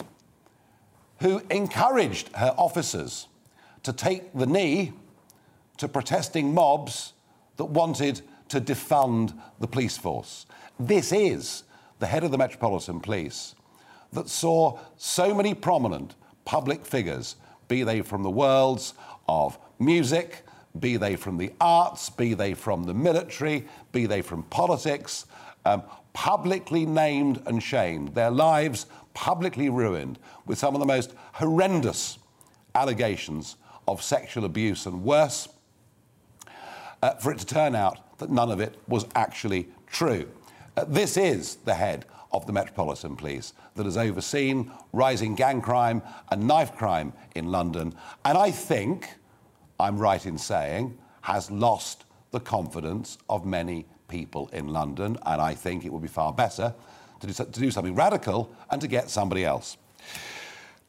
[1.23, 3.29] who encouraged her officers
[3.85, 4.93] to take the knee
[5.77, 7.13] to protesting mobs
[7.57, 10.47] that wanted to defund the police force.
[10.81, 11.63] This is
[12.01, 13.55] the head of the Metropolitan Police
[14.13, 17.37] that saw so many prominent public figures,
[17.69, 18.95] be they from the worlds
[19.29, 20.43] of music,
[20.81, 25.27] be they from the arts, be they from the military, be they from politics,
[25.65, 32.19] um, publicly named and shamed, their lives publicly ruined with some of the most horrendous
[32.75, 33.57] allegations
[33.89, 35.49] of sexual abuse and worse,
[37.03, 40.29] uh, for it to turn out that none of it was actually true.
[40.77, 46.03] Uh, this is the head of the Metropolitan Police that has overseen rising gang crime
[46.31, 47.95] and knife crime in London,
[48.25, 49.09] and I think,
[49.79, 55.55] I'm right in saying, has lost the confidence of many people in London, and I
[55.55, 56.75] think it would be far better
[57.21, 59.79] to do, to do something radical and to get somebody else.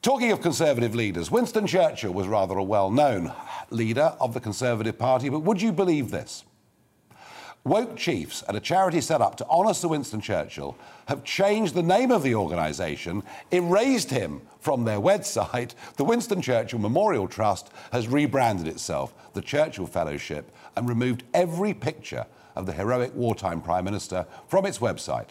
[0.02, 3.32] Talking of Conservative leaders, Winston Churchill was rather a well known
[3.70, 6.44] leader of the Conservative Party, but would you believe this?
[7.64, 11.82] Woke Chiefs at a charity set up to honour Sir Winston Churchill have changed the
[11.82, 15.74] name of the organisation, erased him from their website.
[15.96, 22.26] The Winston Churchill Memorial Trust has rebranded itself the Churchill Fellowship and removed every picture
[22.56, 25.30] of the heroic wartime Prime Minister from its website.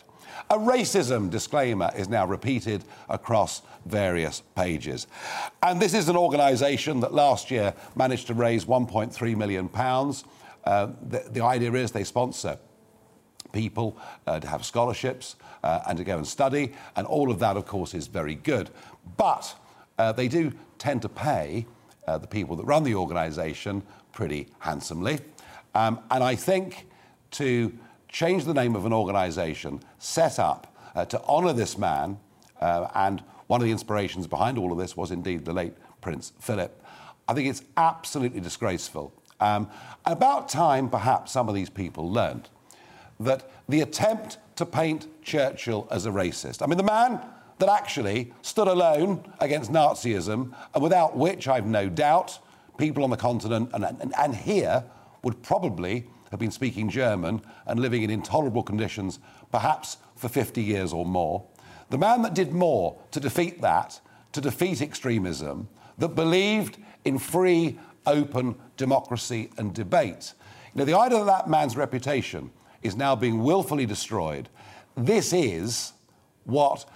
[0.51, 5.07] A racism disclaimer is now repeated across various pages.
[5.63, 9.69] And this is an organisation that last year managed to raise £1.3 million
[10.65, 12.59] uh, the, the, idea is they sponsor
[13.53, 17.57] people uh, to have scholarships uh, and to go and study, and all of that,
[17.57, 18.71] of course, is very good.
[19.17, 19.55] But
[19.99, 21.67] uh, they do tend to pay
[22.07, 23.83] uh, the people that run the organisation
[24.13, 25.19] pretty handsomely.
[25.75, 26.87] Um, and I think
[27.33, 27.73] to
[28.09, 32.19] change the name of an organisation set up uh, to honour this man,
[32.61, 36.85] and one of the inspirations behind all of this was indeed the late Prince Philip,
[37.29, 39.13] I think it's absolutely disgraceful.
[39.41, 39.69] Um,
[40.05, 42.49] about time, perhaps, some of these people learned
[43.21, 47.21] that the attempt to paint Churchill as a racist, I mean, the man
[47.59, 52.39] that actually stood alone against Nazism, and without which I've no doubt
[52.77, 54.85] people on the continent and, and, and here
[55.23, 59.21] would probably have been speaking German and living in intolerable conditions,
[59.53, 61.47] perhaps for 50 years or more.
[61.91, 64.01] The man that did more to defeat that,
[64.33, 65.69] to defeat extremism,
[65.99, 70.33] that believed in free open democracy and debate.
[70.75, 72.51] You know, the idea that that man's reputation
[72.83, 74.49] is now being willfully destroyed,
[74.97, 75.93] this is
[76.45, 76.87] what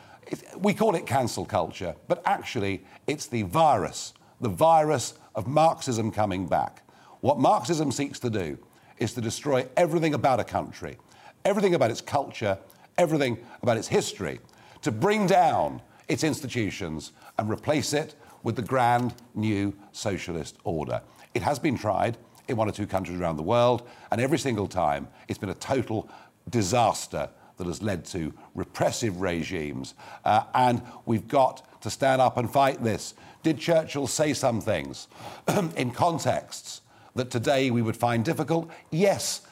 [0.56, 6.46] we call it cancel culture, but actually it's the virus, the virus of Marxism coming
[6.46, 6.82] back.
[7.20, 8.58] What Marxism seeks to do
[8.98, 10.96] is to destroy everything about a country,
[11.44, 12.58] everything about its culture,
[12.98, 14.40] everything about its history,
[14.82, 21.00] to bring down its institutions and replace it with the grand new socialist order.
[21.34, 22.16] It has been tried
[22.48, 25.54] in one or two countries around the world, and every single time it's been a
[25.54, 26.08] total
[26.48, 29.94] disaster that has led to repressive regimes.
[30.24, 33.14] Uh, and we've got to stand up and fight this.
[33.42, 35.08] Did Churchill say some things
[35.76, 36.82] in contexts
[37.16, 38.70] that today we would find difficult?
[38.90, 39.42] Yes.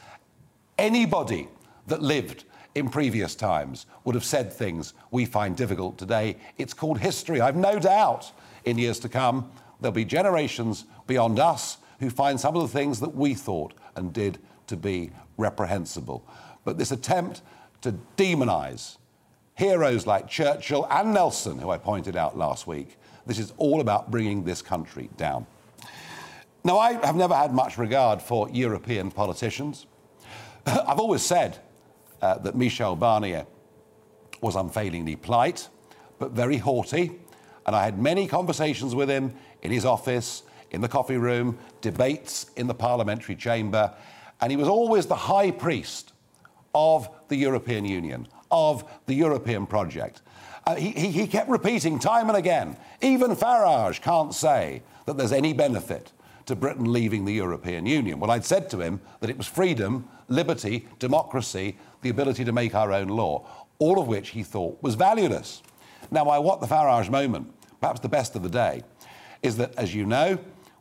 [0.79, 1.49] Anybody
[1.87, 6.37] that lived in previous times would have said things we find difficult today.
[6.59, 7.41] It's called history.
[7.41, 8.33] I've no doubt
[8.65, 9.51] in years to come,
[9.81, 14.13] there'll be generations beyond us who find some of the things that we thought and
[14.13, 16.27] did to be reprehensible.
[16.65, 17.43] But this attempt
[17.83, 18.97] to demonize
[19.55, 24.11] heroes like Churchill and Nelson, who I pointed out last week, this is all about
[24.11, 25.47] bringing this country down.
[26.65, 29.87] Now, I have never had much regard for European politicians.
[30.67, 31.59] I've always said
[32.23, 33.47] uh, that Michel Barnier
[34.41, 35.69] was unfailingly polite,
[36.19, 37.21] but very haughty
[37.67, 42.47] and I had many conversations with him in his office, in the coffee room, debates
[42.57, 43.93] in the parliamentary chamber.
[44.41, 46.13] And he was always the high priest
[46.75, 50.23] of the European Union, of the European project.
[50.67, 55.53] Uh, he, he kept repeating time and again even Farage can't say that there's any
[55.53, 56.11] benefit
[56.47, 58.21] to Britain leaving the European Union.
[58.21, 62.75] Well, I'd said to him that it was freedom, liberty, democracy, the ability to make
[62.75, 63.47] our own law,
[63.79, 65.63] all of which he thought was valueless.
[66.11, 68.83] Now, I what the Farage moment, perhaps the best of the day,
[69.43, 70.39] is that, as you know,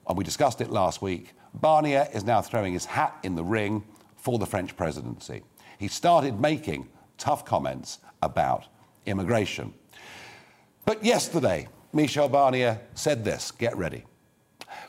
[0.08, 3.84] and we discussed it last week, Barnier is now throwing his hat in the ring
[4.18, 5.44] for the French presidency.
[5.78, 8.66] He started making tough comments about
[9.06, 9.74] immigration.
[10.86, 14.04] But yesterday, Michel Barnier said this get ready.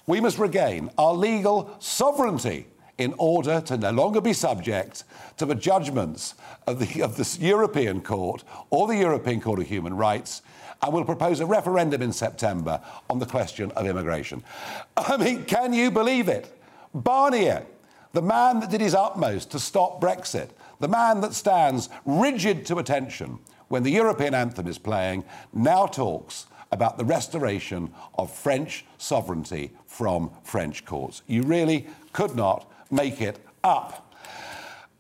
[0.07, 2.67] We must regain our legal sovereignty
[2.99, 5.05] in order to no longer be subject
[5.37, 6.35] to the judgments
[6.67, 10.43] of the, of the European Court or the European Court of Human Rights
[10.83, 14.45] and we'll propose a referendum in September on the question of immigration.
[14.97, 16.61] I mean, can you believe it?
[16.95, 17.65] Barnier,
[18.13, 22.79] the man that did his utmost to stop Brexit, the man that stands rigid to
[22.79, 29.71] attention when the European anthem is playing, now talks about the restoration of French sovereignty
[29.87, 31.23] from French courts.
[31.29, 34.13] You really could not make it up.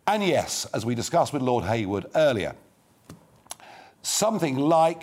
[0.06, 2.54] And yes, as we discussed with Lord Hayward earlier,
[4.02, 5.02] something like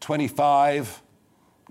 [0.00, 1.02] 25,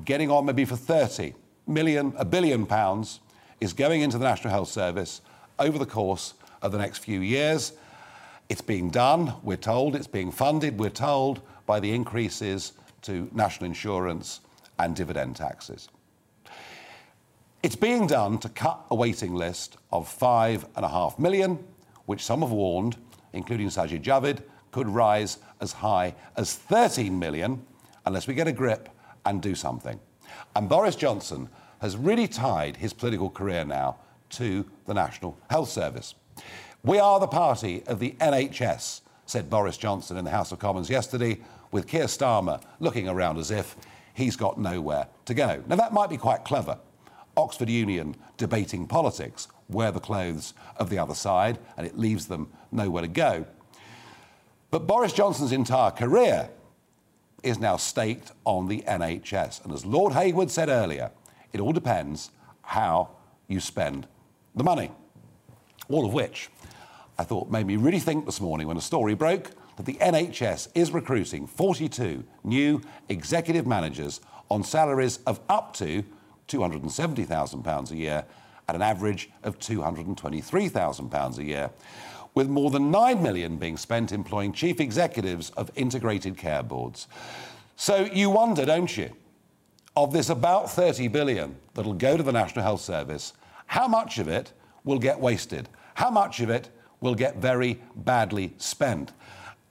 [0.03, 1.35] getting on maybe for 30
[1.67, 3.19] million, a billion pounds
[3.61, 5.21] is going into the National Health Service
[5.59, 6.33] over the course
[6.63, 7.73] of the next few years.
[8.49, 12.73] It's being done, we're told, it's being funded, we're told, by the increases
[13.05, 14.41] to national insurance
[14.79, 15.89] and dividend taxes.
[17.63, 21.57] It's being done to cut a waiting list of five and a half million,
[22.05, 22.97] which some have warned,
[23.33, 27.65] including Sajid Javid, could rise as high as 13 million
[28.05, 28.89] unless we get a grip
[29.25, 29.99] and do something.
[30.55, 33.97] And Boris Johnson has really tied his political career now
[34.31, 36.15] to the National Health Service.
[36.83, 40.89] We are the party of the NHS, said Boris Johnson in the House of Commons
[40.89, 41.39] yesterday,
[41.75, 43.75] with Keir Starmer looking around as if
[44.13, 45.61] he's got nowhere to go.
[45.67, 46.79] Now, that might be quite clever.
[47.35, 52.49] Oxford Union debating politics, wear the clothes of the other side, and it leaves them
[52.71, 53.45] nowhere to go.
[54.71, 56.49] But Boris Johnson's entire career
[57.43, 59.65] is now staked on the NHS.
[59.65, 61.11] And as Lord Hayward said earlier,
[61.51, 63.09] it all depends how
[63.49, 64.07] you spend
[64.55, 64.91] the money.
[65.89, 66.49] All of which
[67.19, 70.69] I thought made me really think this morning when a story broke that the NHS
[70.75, 76.03] is recruiting 42 new executive managers on salaries of up to
[76.47, 78.25] £270,000 a year
[78.67, 81.69] at an average of £223,000 a year,
[82.33, 87.07] with more than 9 million being spent employing chief executives of integrated care boards.
[87.75, 89.11] So you wonder, don't you,
[89.95, 93.33] of this about 30 billion that'll go to the National Health Service,
[93.67, 94.51] how much of it
[94.83, 95.69] will get wasted?
[95.93, 99.13] How much of it will get very badly spent?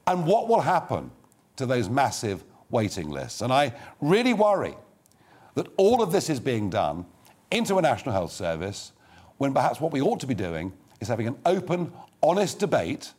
[0.07, 1.11] And what will happen
[1.57, 3.41] to those massive waiting lists?
[3.41, 4.75] And I really worry
[5.55, 7.07] that all of this is being done
[7.51, 8.93] into a National Health Service
[9.39, 13.13] when perhaps what we ought to be doing is having an open, honest debate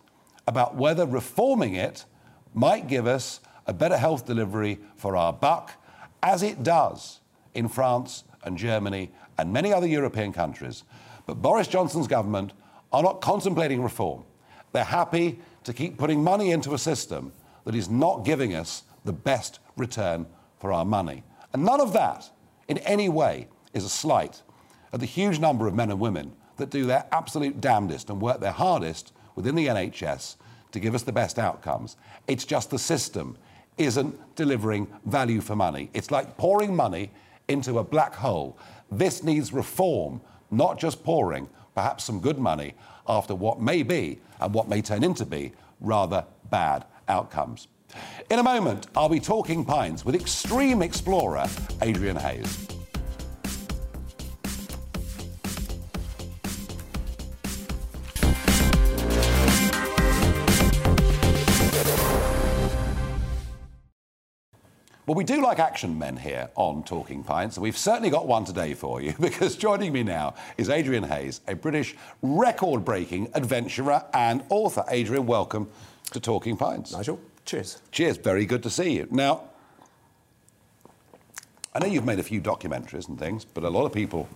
[0.48, 2.06] about whether reforming it
[2.54, 5.74] might give us a better health delivery for our buck,
[6.22, 7.20] as it does
[7.54, 10.84] in France and Germany and many other European countries.
[11.26, 12.54] But Boris Johnson's government
[12.92, 14.24] are not contemplating reform.
[14.72, 17.34] They're happy to keep putting money into a system
[17.66, 20.26] that is not giving us the best return
[20.60, 21.24] for our money.
[21.54, 22.30] And none of that,
[22.68, 24.42] in any way, is a slight
[24.94, 28.40] at the huge number of men and women that do their absolute damnedest and work
[28.40, 30.38] their hardest within the NHS
[30.72, 31.98] to give us the best outcomes.
[32.28, 33.38] It's just the system
[33.78, 35.90] isn't delivering value for money.
[35.94, 37.12] It's like pouring money
[37.48, 38.58] into a black hole.
[38.92, 42.74] This needs reform, not just pouring perhaps some good money
[43.08, 47.68] after what may be and what may turn into be rather bad outcomes.
[48.30, 51.46] In a moment, I'll be talking pints with extreme explorer
[51.82, 52.75] Adrian Hayes.
[65.06, 68.44] Well, we do like action men here on Talking Pints, and we've certainly got one
[68.44, 74.04] today for you because joining me now is Adrian Hayes, a British record breaking adventurer
[74.16, 74.84] and author.
[74.90, 75.70] Adrian, welcome
[76.10, 76.92] to Talking Pints.
[76.92, 77.84] Nigel, cheers.
[77.92, 79.08] Cheers, very good to see you.
[79.12, 79.44] Now,
[81.76, 84.28] I know you've made a few documentaries and things, but a lot of people,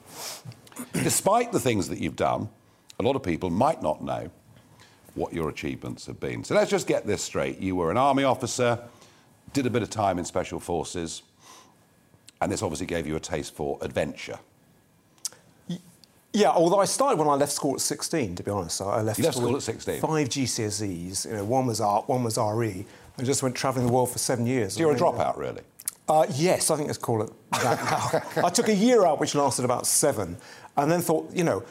[0.93, 2.47] despite the things that you've done,
[2.99, 4.29] a lot of people might not know
[5.15, 6.43] what your achievements have been.
[6.43, 7.57] So let's just get this straight.
[7.57, 8.79] You were an army officer
[9.53, 11.23] did a bit of time in special forces,
[12.41, 14.39] and this obviously gave you a taste for adventure.
[16.31, 18.81] Yeah, although I started when I left school at 16, to be honest.
[18.81, 19.99] I left, you left school, at 16?
[19.99, 21.25] Five GCSEs.
[21.25, 22.85] You know, one was art, one was RE.
[23.17, 24.73] I just went travelling the world for seven years.
[24.73, 25.63] So you're a dropout, really?
[26.07, 27.83] Uh, yes, I think let's call it that
[28.35, 28.43] now.
[28.45, 30.37] I took a year out, which lasted about seven,
[30.77, 31.63] and then thought, you know,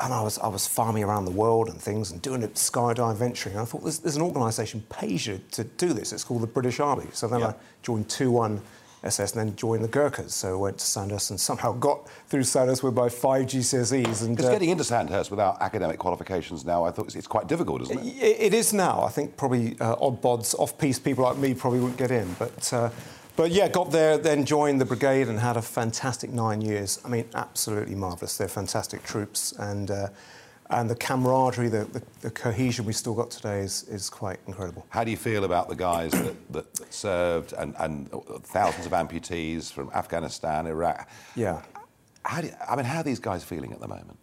[0.00, 3.16] and I was I was farming around the world and things and doing it skydive
[3.16, 3.54] venturing.
[3.54, 6.12] And I thought there's, there's an organisation pays you to do this.
[6.12, 7.06] It's called the British Army.
[7.12, 8.60] So then I joined 2-1
[9.08, 10.30] SAS and then joined the Gurkhas.
[10.30, 14.24] So I went to Sandhurst and somehow got through Sandhurst with my five GCSEs.
[14.24, 17.82] And because uh, getting into Sandhurst without academic qualifications now, I thought it's, quite difficult,
[17.82, 18.06] isn't it?
[18.06, 18.40] it?
[18.40, 19.02] It is now.
[19.02, 22.72] I think probably uh, odd bods, off-piste people like me probably wouldn't get in, but.
[22.72, 22.90] Uh,
[23.38, 26.98] but yeah, got there, then joined the brigade and had a fantastic nine years.
[27.04, 28.36] I mean, absolutely marvellous.
[28.36, 29.52] They're fantastic troops.
[29.52, 30.08] And, uh,
[30.70, 34.84] and the camaraderie, the, the, the, cohesion we still got today is, is quite incredible.
[34.88, 38.10] How do you feel about the guys that, that, that served and, and,
[38.42, 41.08] thousands of amputees from Afghanistan, Iraq?
[41.36, 41.62] Yeah.
[42.24, 44.18] How do you, I mean, how are these guys feeling at the moment?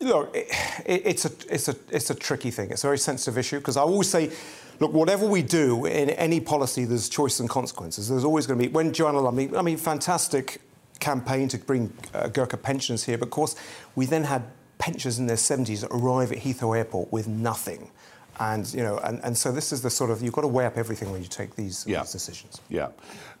[0.00, 0.48] Look, it,
[0.84, 2.70] it, it's, a, it's, a, it's a tricky thing.
[2.70, 4.30] It's a very sensitive issue because I always say,
[4.78, 8.08] look, whatever we do in any policy, there's choice and consequences.
[8.08, 8.72] There's always going to be.
[8.72, 10.60] When Joanna Lumley, I mean, fantastic
[10.98, 13.56] campaign to bring uh, Gurkha pensioners here, but of course,
[13.94, 14.42] we then had
[14.78, 17.90] pensioners in their 70s arrive at Heathrow Airport with nothing.
[18.38, 20.66] And, you know, and, and so this is the sort of, you've got to weigh
[20.66, 22.00] up everything when you take these, yeah.
[22.00, 22.60] these decisions.
[22.68, 22.88] Yeah.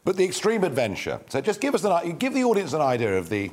[0.04, 1.20] But the extreme adventure.
[1.28, 3.50] So just give us an, give the audience an idea of the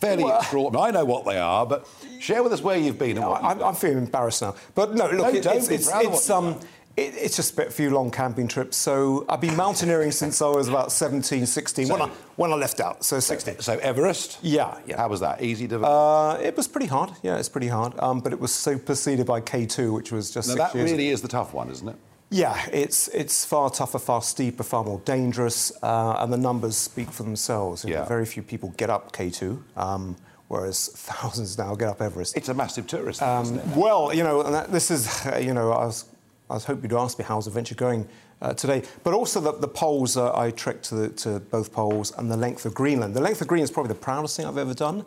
[0.00, 0.88] fairly well, extraordinary.
[0.88, 1.88] I know what they are, but
[2.20, 3.18] share with us where you've been.
[3.18, 4.54] I'm, I'm, feeling embarrassed now.
[4.74, 6.58] But no, look, no, it, it's, it's, it's um,
[6.98, 8.76] it, it's just a few long camping trips.
[8.76, 12.56] So I've been mountaineering since I was about 17, 16, so, when, I, when I
[12.56, 13.04] left out.
[13.04, 13.56] So 16.
[13.56, 14.38] So, so Everest?
[14.42, 14.96] Yeah, yeah.
[14.96, 15.42] How was that?
[15.42, 15.80] Easy to...
[15.80, 17.12] Uh, it was pretty hard.
[17.22, 17.98] Yeah, it's pretty hard.
[18.00, 21.28] Um, but it was superseded by K2, which was just now, that really is the
[21.28, 21.96] tough one, isn't it?
[22.30, 27.10] Yeah, it's it's far tougher, far steeper, far more dangerous, uh, and the numbers speak
[27.10, 27.84] for themselves.
[27.84, 29.62] Know, very few people get up K2.
[29.76, 30.16] Um,
[30.48, 32.36] whereas thousands now get up Everest.
[32.36, 33.22] It's a massive tourist.
[33.22, 36.06] Um, well, you know, that, this is, uh, you know, I was
[36.50, 38.08] I was hoping you'd ask me how's the venture going
[38.40, 38.82] uh, today.
[39.04, 42.36] But also the, the poles, uh, I trekked to, the, to, both poles and the
[42.36, 43.14] length of Greenland.
[43.14, 45.04] The length of Greenland is probably the proudest thing I've ever done.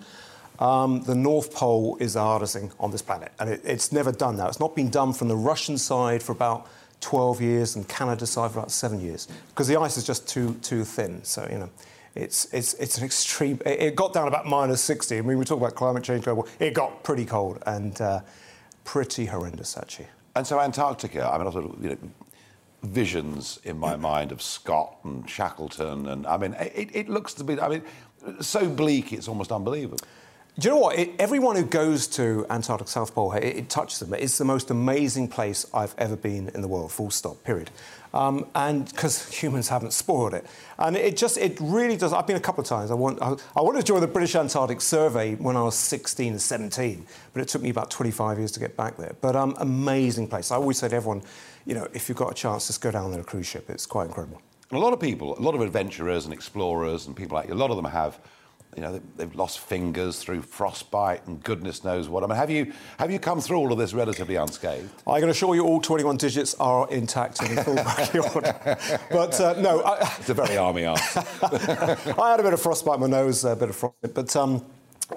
[0.60, 4.12] Um, the North Pole is the hardest thing on this planet, and it, it's never
[4.12, 4.48] done now.
[4.48, 6.68] It's not been done from the Russian side for about
[7.02, 10.54] 12 years and Canada side for about seven years because the ice is just too
[10.62, 11.24] too thin.
[11.24, 11.70] So you know,
[12.16, 13.60] it's it's it's an extreme.
[13.66, 15.18] It, it got down about minus 60.
[15.18, 16.48] I mean, we talk about climate change global.
[16.60, 18.22] It got pretty cold and uh,
[18.86, 20.08] pretty horrendous actually.
[20.36, 21.98] And so Antarctica, I mean, I sort of, you know,
[22.84, 27.44] visions in my mind of Scott and Shackleton, and I mean, it, it looks to
[27.44, 27.84] be, I mean,
[28.40, 29.98] so bleak it's almost unbelievable.
[30.60, 31.00] Do you know what?
[31.00, 34.14] It, everyone who goes to Antarctic South Pole, it, it, touches them.
[34.14, 37.72] It's the most amazing place I've ever been in the world, full stop, period.
[38.14, 40.46] Um, and because humans haven't spoiled it.
[40.78, 42.12] And it just, it really does.
[42.12, 42.92] I've been a couple of times.
[42.92, 46.34] I, want, I, I wanted to join the British Antarctic Survey when I was 16
[46.34, 49.16] and 17, but it took me about 25 years to get back there.
[49.22, 50.52] But um, amazing place.
[50.52, 51.22] I always say to everyone,
[51.66, 53.70] you know, if you've got a chance, just go down there on a cruise ship.
[53.70, 54.42] It's quite incredible.
[54.70, 57.54] And a lot of people, a lot of adventurers and explorers and people like you,
[57.54, 58.20] a lot of them have
[58.76, 62.24] you know, they've lost fingers through frostbite and goodness knows what.
[62.24, 64.90] I mean, have you have you come through all of this relatively unscathed?
[65.06, 68.78] I can assure you, all 21 digits are intact and in full working order.
[69.12, 71.20] But uh, no, I, it's a very army answer.
[71.44, 74.66] I had a bit of frostbite in my nose, a bit of frostbite, but um,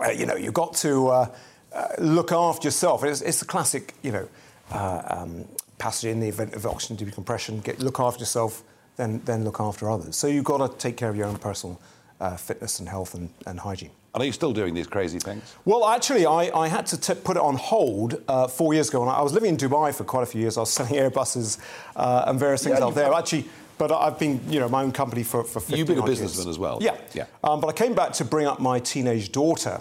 [0.05, 1.35] uh, you know, you've got to uh,
[1.73, 3.05] uh, look after yourself.
[3.05, 4.29] It's, it's the classic, you know,
[4.73, 5.45] uh, um,
[5.79, 7.61] passage in the event of oxygen decompression.
[7.61, 8.65] Get look after yourself,
[8.97, 10.17] then then look after others.
[10.17, 11.81] So you've got to take care of your own personal
[12.21, 13.91] uh, fitness and health and, and, hygiene.
[14.15, 15.55] And are you still doing these crazy things?
[15.65, 19.03] Well, actually, I, I had to put it on hold uh, four years ago.
[19.03, 20.57] And I was living in Dubai for quite a few years.
[20.57, 21.59] I was selling Airbuses
[21.97, 23.13] uh, and various things yeah, out there.
[23.13, 23.47] Actually,
[23.79, 26.47] but I've been, you know, my own company for, for 15 You've been a businessman
[26.47, 26.55] years.
[26.55, 26.79] as well.
[26.81, 26.97] Yeah.
[27.13, 27.27] yeah.
[27.43, 29.81] Um, but I came back to bring up my teenage daughter.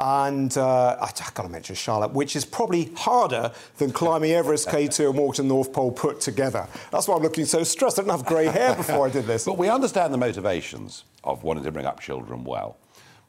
[0.00, 4.68] And uh, I, have got to mention Charlotte, which is probably harder than climbing Everest
[4.72, 6.68] K2 and walking the North Pole put together.
[6.92, 7.98] That's why I'm looking so stressed.
[7.98, 9.44] I didn't have grey hair before I did this.
[9.44, 12.76] But we understand the motivations of wanting to bring up children well.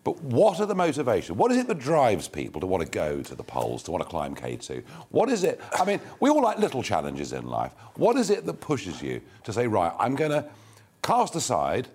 [0.03, 1.37] But what are the motivations?
[1.37, 4.01] What is it that drives people to want to go to the poles, to want
[4.03, 4.83] to climb K2?
[5.09, 5.59] What is it?
[5.73, 7.73] I mean, we all like little challenges in life.
[7.95, 10.45] What is it that pushes you to say, right, I'm going to
[11.03, 11.89] cast aside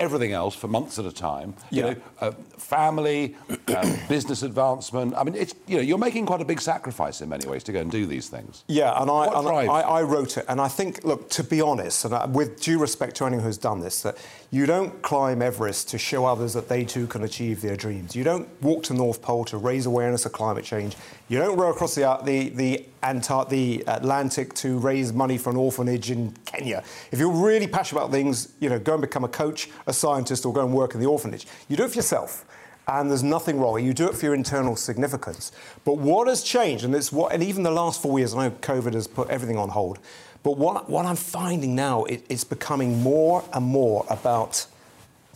[0.00, 1.54] everything else for months at a time.
[1.70, 1.86] Yeah.
[1.86, 3.36] You know, uh, family,
[3.68, 5.14] uh, business advancement.
[5.16, 7.72] I mean, it's you know, you're making quite a big sacrifice in many ways to
[7.72, 8.64] go and do these things.
[8.68, 12.04] Yeah, and I, and I, I, wrote it, and I think, look, to be honest,
[12.04, 14.16] and I, with due respect to anyone who's done this, that
[14.50, 18.14] you don't climb Everest to show others that they too can achieve their dreams.
[18.16, 20.96] You don't walk to North Pole to raise awareness of climate change.
[21.28, 25.56] You don't row across the the the, Antar- the Atlantic to raise money for an
[25.56, 26.84] orphanage in Kenya.
[27.10, 30.46] If you're really passionate about things, you know, go and become a coach, a scientist,
[30.46, 31.46] or go and work in the orphanage.
[31.68, 32.44] You do it for yourself
[32.88, 33.84] and there's nothing wrong.
[33.84, 35.52] You do it for your internal significance.
[35.84, 38.54] But what has changed, and it's what, and even the last four years, I know
[38.56, 39.98] COVID has put everything on hold.
[40.42, 44.66] But what, what I'm finding now, it, it's becoming more and more about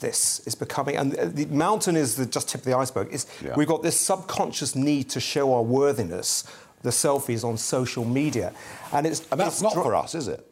[0.01, 0.43] this.
[0.45, 3.17] It's becoming, and the mountain is the just tip of the iceberg.
[3.43, 3.55] Yeah.
[3.57, 6.45] We've got this subconscious need to show our worthiness.
[6.83, 8.53] The selfies on social media,
[8.93, 10.47] and it's and that's it's not for us, is it?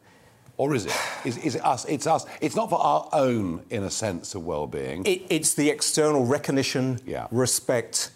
[0.57, 0.93] Or is it?
[1.25, 1.85] Is, is, it us?
[1.85, 2.25] It's us.
[2.39, 5.05] It's not for our own in a sense of well-being.
[5.05, 7.27] It, it's the external recognition, yeah.
[7.29, 8.11] respect,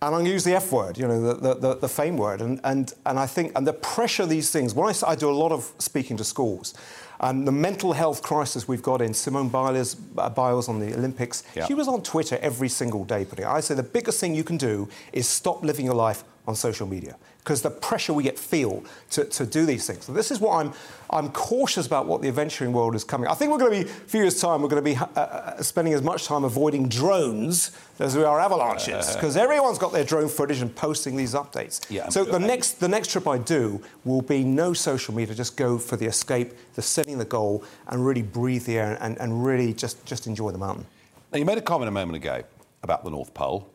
[0.00, 2.42] and I'm going to use the F word, you know, the, the, the, fame word.
[2.42, 5.32] And, and, and I think, and the pressure these things, when I, I do a
[5.32, 6.74] lot of speaking to schools,
[7.20, 11.42] and the mental health crisis we've got in Simone Biles, uh, Biles on the Olympics,
[11.54, 11.66] yeah.
[11.66, 13.48] she was on Twitter every single day putting it.
[13.48, 16.86] I say the biggest thing you can do is stop living your life on social
[16.86, 20.06] media because the pressure we get feel to, to do these things.
[20.06, 20.72] So this is what I'm,
[21.10, 23.28] I'm cautious about what the adventuring world is coming.
[23.28, 25.20] I think we're going to be, a few years' time, we're going to be uh,
[25.20, 30.04] uh, spending as much time avoiding drones as we are avalanches because everyone's got their
[30.04, 31.84] drone footage and posting these updates.
[31.90, 35.58] Yeah, so the next, the next trip I do will be no social media, just
[35.58, 39.44] go for the escape, the setting the goal, and really breathe the air and, and
[39.44, 40.86] really just, just enjoy the mountain.
[41.30, 42.42] Now, you made a comment a moment ago
[42.82, 43.68] about the North Pole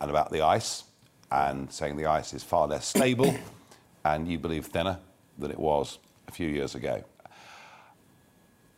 [0.00, 0.84] and about the ice,
[1.32, 3.34] and saying the ice is far less stable,
[4.04, 4.98] and you believe thinner
[5.38, 7.02] than it was a few years ago.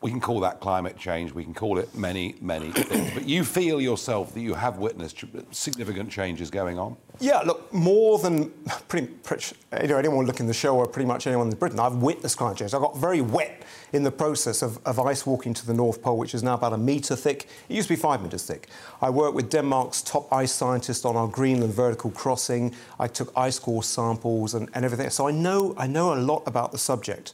[0.04, 3.42] We can call that climate change, we can call it many, many things, but you
[3.42, 6.98] feel yourself that you have witnessed significant changes going on?
[7.20, 8.50] Yeah, look, more than
[8.88, 11.94] pretty, pretty you know, anyone looking the show or pretty much anyone in Britain, I've
[11.94, 12.74] witnessed climate change.
[12.74, 13.62] I got very wet
[13.94, 16.74] in the process of, of ice walking to the North Pole, which is now about
[16.74, 17.48] a metre thick.
[17.70, 18.68] It used to be five metres thick.
[19.00, 22.74] I worked with Denmark's top ice scientist on our Greenland vertical crossing.
[23.00, 25.08] I took ice core samples and, and everything.
[25.08, 27.32] So I know, I know a lot about the subject.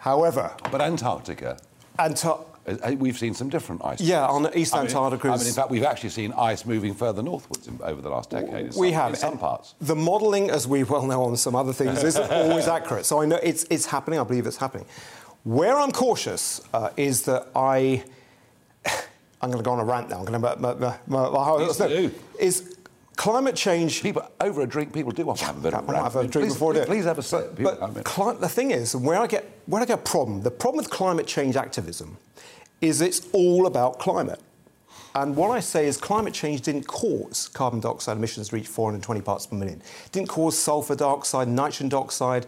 [0.00, 1.58] However, But Antarctica,
[1.98, 4.00] Antar- uh, we've seen some different ice.
[4.00, 6.94] yeah, on the East I mean, I mean, in fact, we've actually seen ice moving
[6.94, 8.74] further northwards in, over the last decade.
[8.76, 9.74] we some- have in some parts.
[9.80, 13.04] The modelling, as we well know on some other things, isn't always accurate.
[13.04, 14.18] So I know it's, it's happening.
[14.18, 14.86] I believe it's happening.
[15.44, 18.04] Where I'm cautious uh, is that I.
[19.42, 20.18] I'm going to go on a rant now.
[20.18, 20.56] I'm going to.
[20.56, 22.10] My, my, my, my.
[22.38, 22.76] Is
[23.20, 24.02] climate change.
[24.02, 26.26] People over a drink, people do want to have a bit of might have a
[26.26, 26.84] drink please, before do.
[26.86, 27.54] Please have a sip.
[27.58, 30.40] But I mean- cli- the thing is, where I get where I get a problem,
[30.40, 32.16] the problem with climate change activism
[32.80, 34.40] is it's all about climate.
[35.14, 39.20] And what I say is climate change didn't cause carbon dioxide emissions to reach 420
[39.20, 39.82] parts per million.
[40.06, 42.46] It didn't cause sulfur dioxide, nitrogen dioxide,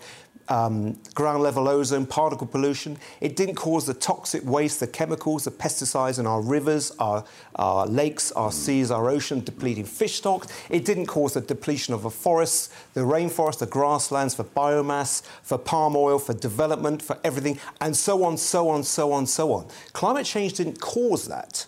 [0.49, 2.99] um, ground level ozone, particle pollution.
[3.21, 7.25] It didn't cause the toxic waste, the chemicals, the pesticides in our rivers, our,
[7.57, 10.49] our lakes, our seas, our ocean, depleting fish stocks.
[10.71, 15.59] It didn't cause the depletion of the forests, the rainforest, the grasslands for biomass, for
[15.59, 19.67] palm oil, for development, for everything, and so on, so on, so on, so on.
[19.93, 21.67] Climate change didn't cause that.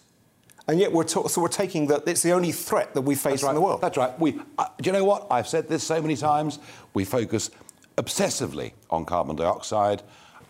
[0.66, 3.50] And yet we're, so we're taking that it's the only threat that we face right.
[3.50, 3.82] in the world.
[3.82, 4.18] That's right.
[4.18, 5.26] We, uh, do you know what?
[5.30, 6.58] I've said this so many times.
[6.94, 7.50] We focus
[7.96, 10.02] obsessively on carbon dioxide,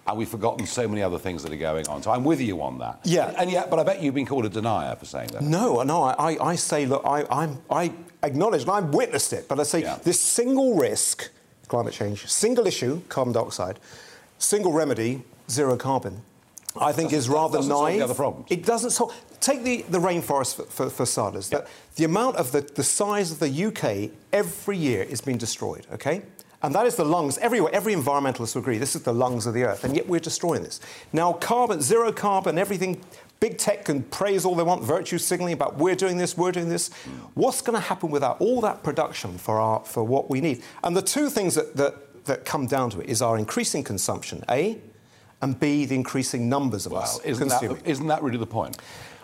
[0.07, 2.03] and we've forgotten so many other things that are going on.
[2.03, 3.01] So I'm with you on that.
[3.05, 3.33] Yeah.
[3.39, 5.43] And yet, but I bet you've been called a denier for saying that.
[5.43, 7.93] No, no, I, I, I say, look, I, I'm, I
[8.23, 9.99] acknowledge, and I've witnessed it, but I say Yeah.
[10.03, 11.31] this single risk,
[11.69, 13.79] climate change, single issue, carbon dioxide,
[14.39, 16.21] single remedy, zero carbon,
[16.79, 18.47] I think is rather doesn't solve the other problems.
[18.51, 19.15] It doesn't solve.
[19.41, 21.49] Take the, the rainforest for, for, for starters.
[21.51, 25.87] That the amount of the, the size of the UK every year is being destroyed,
[25.93, 26.23] okay?
[26.65, 29.53] And that is the lungs, everywhere, every environmentalist will agree, this is the lungs of
[29.53, 30.81] the earth, and yet we're destroying this.
[31.13, 33.03] Now, carbon, zero carbon, everything,
[33.39, 36.71] big tech can praise all they want, virtue signaling about we're doing this, we're doing
[36.71, 36.89] this.
[37.35, 40.63] What's going to happen without all that production for, our, for what we need?
[40.83, 44.43] And the two things that, that, that come down to it is our increasing consumption,
[44.49, 44.79] A,
[45.43, 47.85] and B, the increasing numbers of us isn't that, consuming.
[47.85, 48.79] isn't that really the point?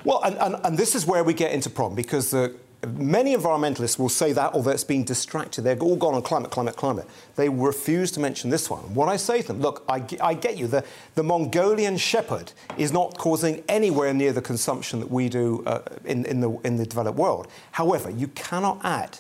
[0.05, 2.55] Well, and, and, and this is where we get into problem because the,
[2.87, 5.62] many environmentalists will say that, although it's been distracted.
[5.62, 7.07] They've all gone on climate, climate, climate.
[7.37, 8.81] They refuse to mention this one.
[8.95, 10.66] What I say to them, look, I, I get you.
[10.66, 15.83] The, the Mongolian shepherd is not causing anywhere near the consumption that we do uh,
[16.05, 17.49] in, in, the, in the developed world.
[17.72, 19.18] However, you cannot add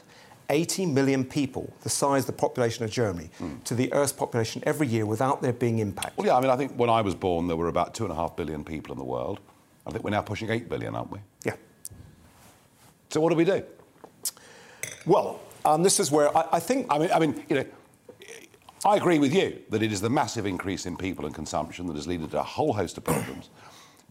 [0.48, 3.30] 80 million people, the size of the population of Germany,
[3.64, 6.18] to the Earth's population every year without there being impact.
[6.18, 8.12] Well, yeah, I mean, I think when I was born, there were about two and
[8.12, 9.38] a half billion people in the world.
[9.86, 11.20] I think we're now pushing eight billion, aren't we?
[13.10, 13.62] So what do we do?
[15.04, 17.64] Well, um, this is where I, I think I mean, I mean, you know,
[18.84, 21.96] I agree with you that it is the massive increase in people and consumption that
[21.96, 23.50] has led to a whole host of problems.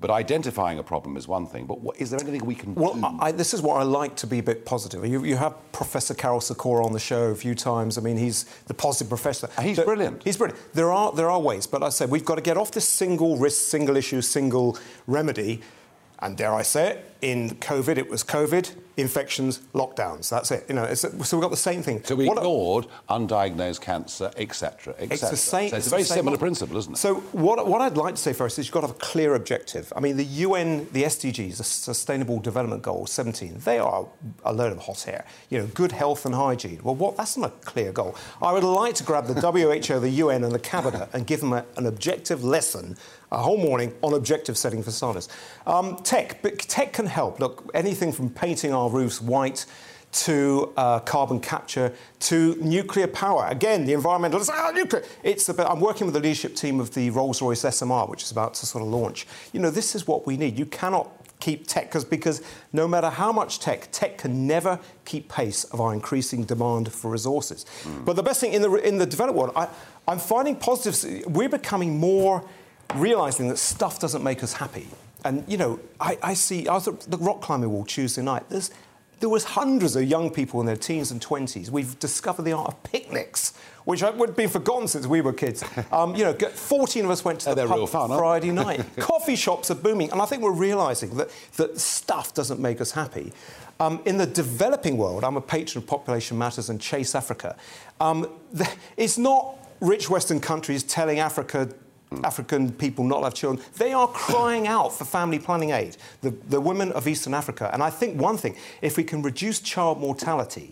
[0.01, 1.65] But identifying a problem is one thing.
[1.65, 3.05] But what, is there anything we can Well, do?
[3.19, 5.05] I, this is what I like to be a bit positive.
[5.05, 7.97] You, you have Professor Karol Sikora on the show a few times.
[7.97, 9.49] I mean, he's the positive professor.
[9.61, 10.23] He's There- brilliant.
[10.23, 10.73] He's brilliant.
[10.73, 13.35] There are there are ways, but I say we've got to get off this single
[13.35, 15.59] risk, single issue, single remedy.
[16.19, 20.29] And dare I say it, in COVID, it was COVID, infections, lockdowns.
[20.29, 20.65] That's it.
[20.67, 22.03] You know, it's, so we've got the same thing.
[22.03, 24.95] so we What- ignored undiagnosed cancer, etc..
[24.99, 25.69] It's the same.
[25.69, 26.39] So it's a very similar model.
[26.39, 26.97] principle, isn't it?
[26.97, 29.35] So what, what I'd like to say first is you've got to have a clear
[29.35, 29.91] objective.
[29.95, 34.05] I mean, the UN, the SDGs, the Sustainable Development Goals 17, they are
[34.43, 35.25] a load of hot air.
[35.49, 36.79] You know, good health and hygiene.
[36.83, 37.17] Well, what?
[37.17, 38.15] That's not a clear goal.
[38.41, 41.53] I would like to grab the WHO, the UN, and the cabinet and give them
[41.53, 42.97] a, an objective lesson.
[43.31, 45.29] A whole morning on objective setting for starters.
[45.67, 47.39] Um, tech, but tech can help.
[47.39, 49.65] Look, anything from painting our roofs white
[50.11, 53.47] to uh, carbon capture to nuclear power.
[53.49, 55.03] Again, the environmentalists, ah, nuclear.
[55.23, 58.55] It's about, I'm working with the leadership team of the Rolls-Royce SMR, which is about
[58.55, 59.27] to sort of launch.
[59.53, 60.57] You know, this is what we need.
[60.57, 62.41] You cannot keep tech because because
[62.73, 67.09] no matter how much tech, tech can never keep pace of our increasing demand for
[67.09, 67.65] resources.
[67.83, 68.03] Mm.
[68.03, 69.67] But the best thing in the in the developed world, I,
[70.07, 71.05] I'm finding positives.
[71.27, 72.43] We're becoming more
[72.95, 74.87] realizing that stuff doesn't make us happy.
[75.25, 76.67] And you know, I, I see.
[76.67, 78.43] I was at the rock climbing wall Tuesday night.
[78.49, 78.71] There's
[79.19, 81.69] there was hundreds of young people in their teens and 20s.
[81.69, 83.53] We've discovered the art of picnics,
[83.85, 85.63] which would be forgotten since we were kids.
[85.91, 88.85] Um, you know, 14 of us went to the pub fun, Friday night.
[88.97, 92.91] Coffee shops are booming, and I think we're realising that, that stuff doesn't make us
[92.91, 93.33] happy.
[93.79, 97.55] Um, in the developing world, I'm a patron of Population Matters and Chase Africa.
[97.99, 101.69] Um, the, it's not rich Western countries telling Africa
[102.23, 103.65] African people not have children.
[103.77, 107.69] They are crying out for family planning aid, the, the women of Eastern Africa.
[107.73, 110.71] And I think one thing, if we can reduce child mortality,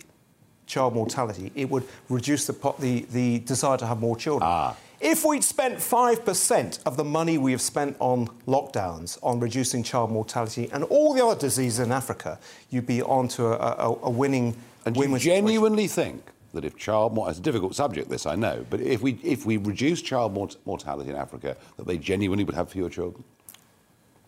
[0.66, 4.48] child mortality, it would reduce the, the, the desire to have more children.
[4.50, 4.76] Ah.
[5.00, 10.10] If we'd spent 5% of the money we have spent on lockdowns on reducing child
[10.10, 12.36] mortality and all the other diseases in Africa,
[12.70, 14.56] you'd be on to a, a, a winning.
[14.84, 16.24] And win you genuinely think
[16.54, 19.44] that if child mortality, it's a difficult subject this I know, but if we if
[19.46, 23.24] we reduce child mort- mortality in Africa, that they genuinely would have fewer children.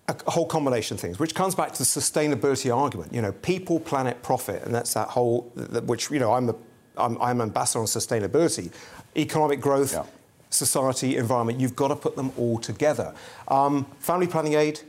[0.09, 3.14] A whole combination of things, which comes back to the sustainability argument.
[3.14, 5.43] You know, people, planet, profit, and that's that whole
[5.85, 6.55] which you know I'm the
[6.97, 8.73] I'm, I'm ambassador on sustainability,
[9.16, 9.93] economic growth.
[9.93, 10.05] Yeah.
[10.53, 13.14] Society, environment, you've got to put them all together.
[13.47, 14.81] Um, family planning aid,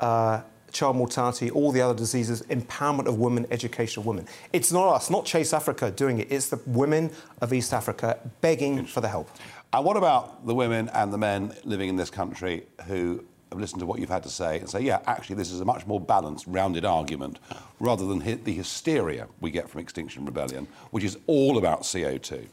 [0.00, 0.40] uh,
[0.72, 4.26] child mortality, all the other diseases, empowerment of women, education of women.
[4.52, 6.28] It's not us, not Chase Africa doing it.
[6.30, 7.10] It's the women
[7.40, 9.28] of East Africa begging for the help.
[9.72, 13.80] And what about the women and the men living in this country who have listened
[13.80, 16.00] to what you've had to say and say, yeah, actually, this is a much more
[16.00, 17.38] balanced, rounded argument
[17.80, 22.46] rather than the hysteria we get from Extinction Rebellion, which is all about CO2.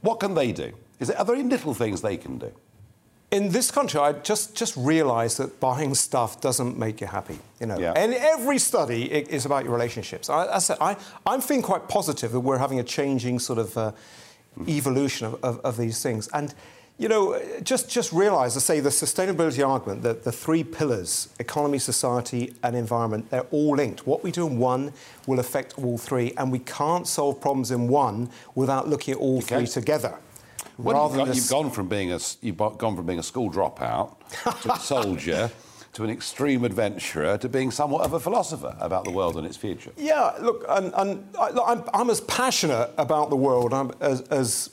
[0.00, 0.72] What can they do?
[1.00, 2.52] Is there, are there any little things they can do?
[3.34, 7.38] In this country, I just just realised that buying stuff doesn't make you happy.
[7.60, 7.92] You know, yeah.
[7.96, 10.30] and every study is about your relationships.
[10.30, 13.76] I, I said I, I'm feeling quite positive that we're having a changing sort of
[13.76, 13.92] uh,
[14.68, 16.28] evolution of, of, of, these things.
[16.28, 16.54] And
[16.96, 21.80] you know, just just realise, I say, the sustainability argument that the three pillars: economy,
[21.80, 24.06] society, and environment, they're all linked.
[24.06, 24.92] What we do in one
[25.26, 29.38] will affect all three, and we can't solve problems in one without looking at all
[29.38, 29.56] okay.
[29.56, 30.18] three together.
[30.78, 34.16] Well, you've, got, you've, gone from being a you've gone from being a school dropout
[34.62, 35.50] to a soldier.
[35.94, 39.56] to an extreme adventurer to being somewhat of a philosopher about the world and its
[39.56, 39.92] future.
[39.96, 44.70] Yeah, look, and, and I, am I'm as passionate about the world um, as, as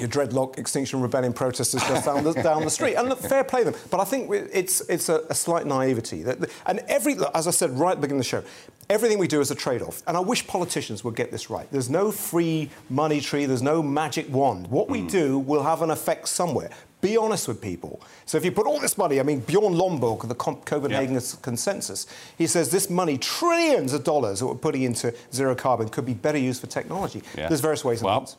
[0.00, 2.94] your dreadlock Extinction Rebellion protesters just down the, down the street.
[2.94, 3.74] And look, fair play them.
[3.90, 6.22] But I think it's, it's a, a slight naivety.
[6.22, 8.44] That, and every, as I said right at the beginning of the show,
[8.88, 10.02] everything we do is a trade off.
[10.06, 11.70] And I wish politicians would get this right.
[11.70, 14.66] There's no free money tree, there's no magic wand.
[14.66, 15.10] What we mm.
[15.10, 16.70] do will have an effect somewhere.
[17.00, 18.02] Be honest with people.
[18.26, 21.22] So if you put all this money, I mean, Bjorn Lomborg, the Copenhagen yep.
[21.40, 26.04] consensus, he says this money, trillions of dollars that we're putting into zero carbon, could
[26.04, 27.22] be better used for technology.
[27.36, 27.48] Yeah.
[27.48, 28.36] There's various ways well, means.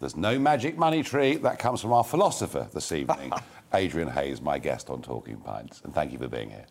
[0.00, 1.36] There's no magic money tree.
[1.36, 3.32] That comes from our philosopher this evening,
[3.74, 5.82] Adrian Hayes, my guest on Talking Pints.
[5.84, 6.64] And thank you for being here.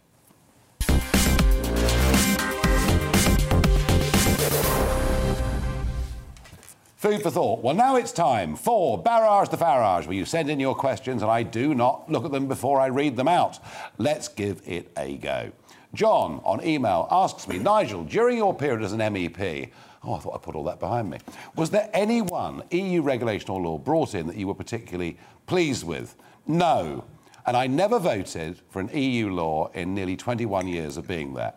[6.96, 7.62] Food for thought.
[7.62, 11.30] Well, now it's time for Barrage the Farage, where you send in your questions and
[11.30, 13.60] I do not look at them before I read them out.
[14.00, 15.52] Let's give it a go.
[15.94, 19.70] John on email asks me, Nigel, during your period as an MEP,
[20.04, 21.20] Oh, I thought I put all that behind me.
[21.56, 25.86] Was there any one EU regulation or law brought in that you were particularly pleased
[25.86, 26.16] with?
[26.48, 27.04] No.
[27.46, 31.54] And I never voted for an EU law in nearly 21 years of being there.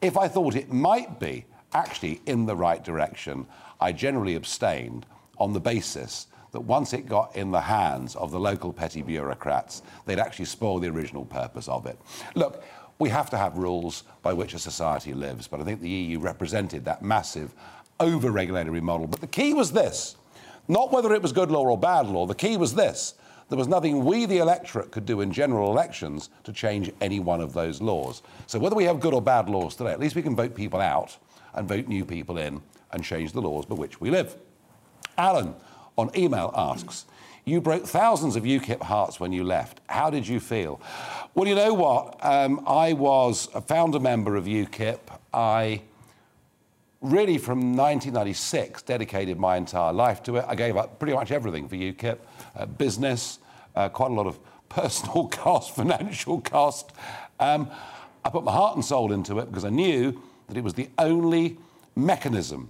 [0.00, 3.46] If I thought it might be actually in the right direction,
[3.80, 5.06] I generally abstained
[5.38, 9.82] on the basis that once it got in the hands of the local petty bureaucrats,
[10.04, 11.98] they'd actually spoil the original purpose of it.
[12.34, 12.64] Look,
[12.98, 16.18] we have to have rules by which a society lives, but I think the EU
[16.18, 17.54] represented that massive
[18.00, 19.06] over regulatory model.
[19.06, 20.16] But the key was this
[20.68, 23.14] not whether it was good law or bad law, the key was this.
[23.48, 27.40] There was nothing we, the electorate, could do in general elections to change any one
[27.40, 28.22] of those laws.
[28.46, 30.80] So, whether we have good or bad laws today, at least we can vote people
[30.80, 31.18] out
[31.54, 34.36] and vote new people in and change the laws by which we live.
[35.18, 35.56] Alan
[35.98, 37.06] on email asks,
[37.44, 39.80] you broke thousands of UKIP hearts when you left.
[39.88, 40.80] How did you feel?
[41.34, 42.24] Well, you know what?
[42.24, 45.00] Um, I was a founder member of UKIP.
[45.34, 45.82] I
[47.00, 50.44] really from 1996 dedicated my entire life to it.
[50.46, 52.18] I gave up pretty much everything for UKIP,
[52.56, 53.38] uh, business,
[53.74, 54.38] uh, quite a lot of
[54.68, 56.92] personal cost, financial cost.
[57.38, 57.70] Um,
[58.24, 60.90] I put my heart and soul into it because I knew that it was the
[60.98, 61.56] only
[61.96, 62.68] mechanism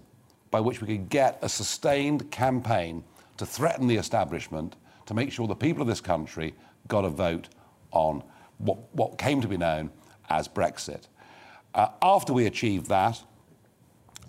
[0.50, 3.04] by which we could get a sustained campaign
[3.36, 4.76] to threaten the establishment,
[5.06, 6.54] to make sure the people of this country
[6.88, 7.48] got a vote
[7.90, 8.22] on
[8.58, 9.90] what, what came to be known
[10.28, 11.08] as Brexit.
[11.74, 13.22] Uh, after we achieved that,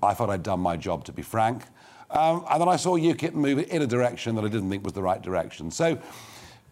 [0.04, 1.64] I thought I'd done my job, to be frank.
[2.10, 4.94] Um, and then I saw UKIP move in a direction that I didn't think was
[4.94, 5.72] the right direction.
[5.72, 5.98] So,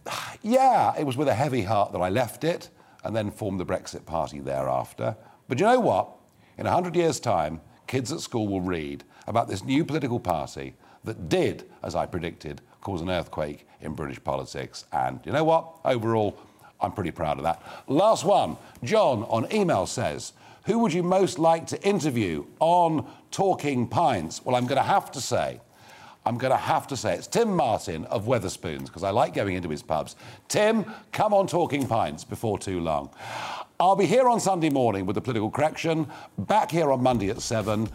[0.41, 2.69] yeah, it was with a heavy heart that I left it
[3.03, 5.15] and then formed the Brexit Party thereafter.
[5.47, 6.09] But you know what?
[6.57, 10.75] In 100 years' time, kids at school will read about this new political party
[11.05, 14.85] that did, as I predicted, cause an earthquake in British politics.
[14.91, 15.75] And you know what?
[15.85, 16.37] Overall,
[16.81, 17.61] I'm pretty proud of that.
[17.87, 18.57] Last one.
[18.83, 20.33] John on email says,
[20.65, 24.43] Who would you most like to interview on Talking Pints?
[24.43, 25.59] Well, I'm going to have to say,
[26.25, 29.55] I'm going to have to say it's Tim Martin of Wetherspoons because I like going
[29.55, 30.15] into his pubs.
[30.47, 33.09] Tim, come on Talking Pints before too long.
[33.79, 36.07] I'll be here on Sunday morning with the political correction,
[36.37, 37.89] back here on Monday at 7.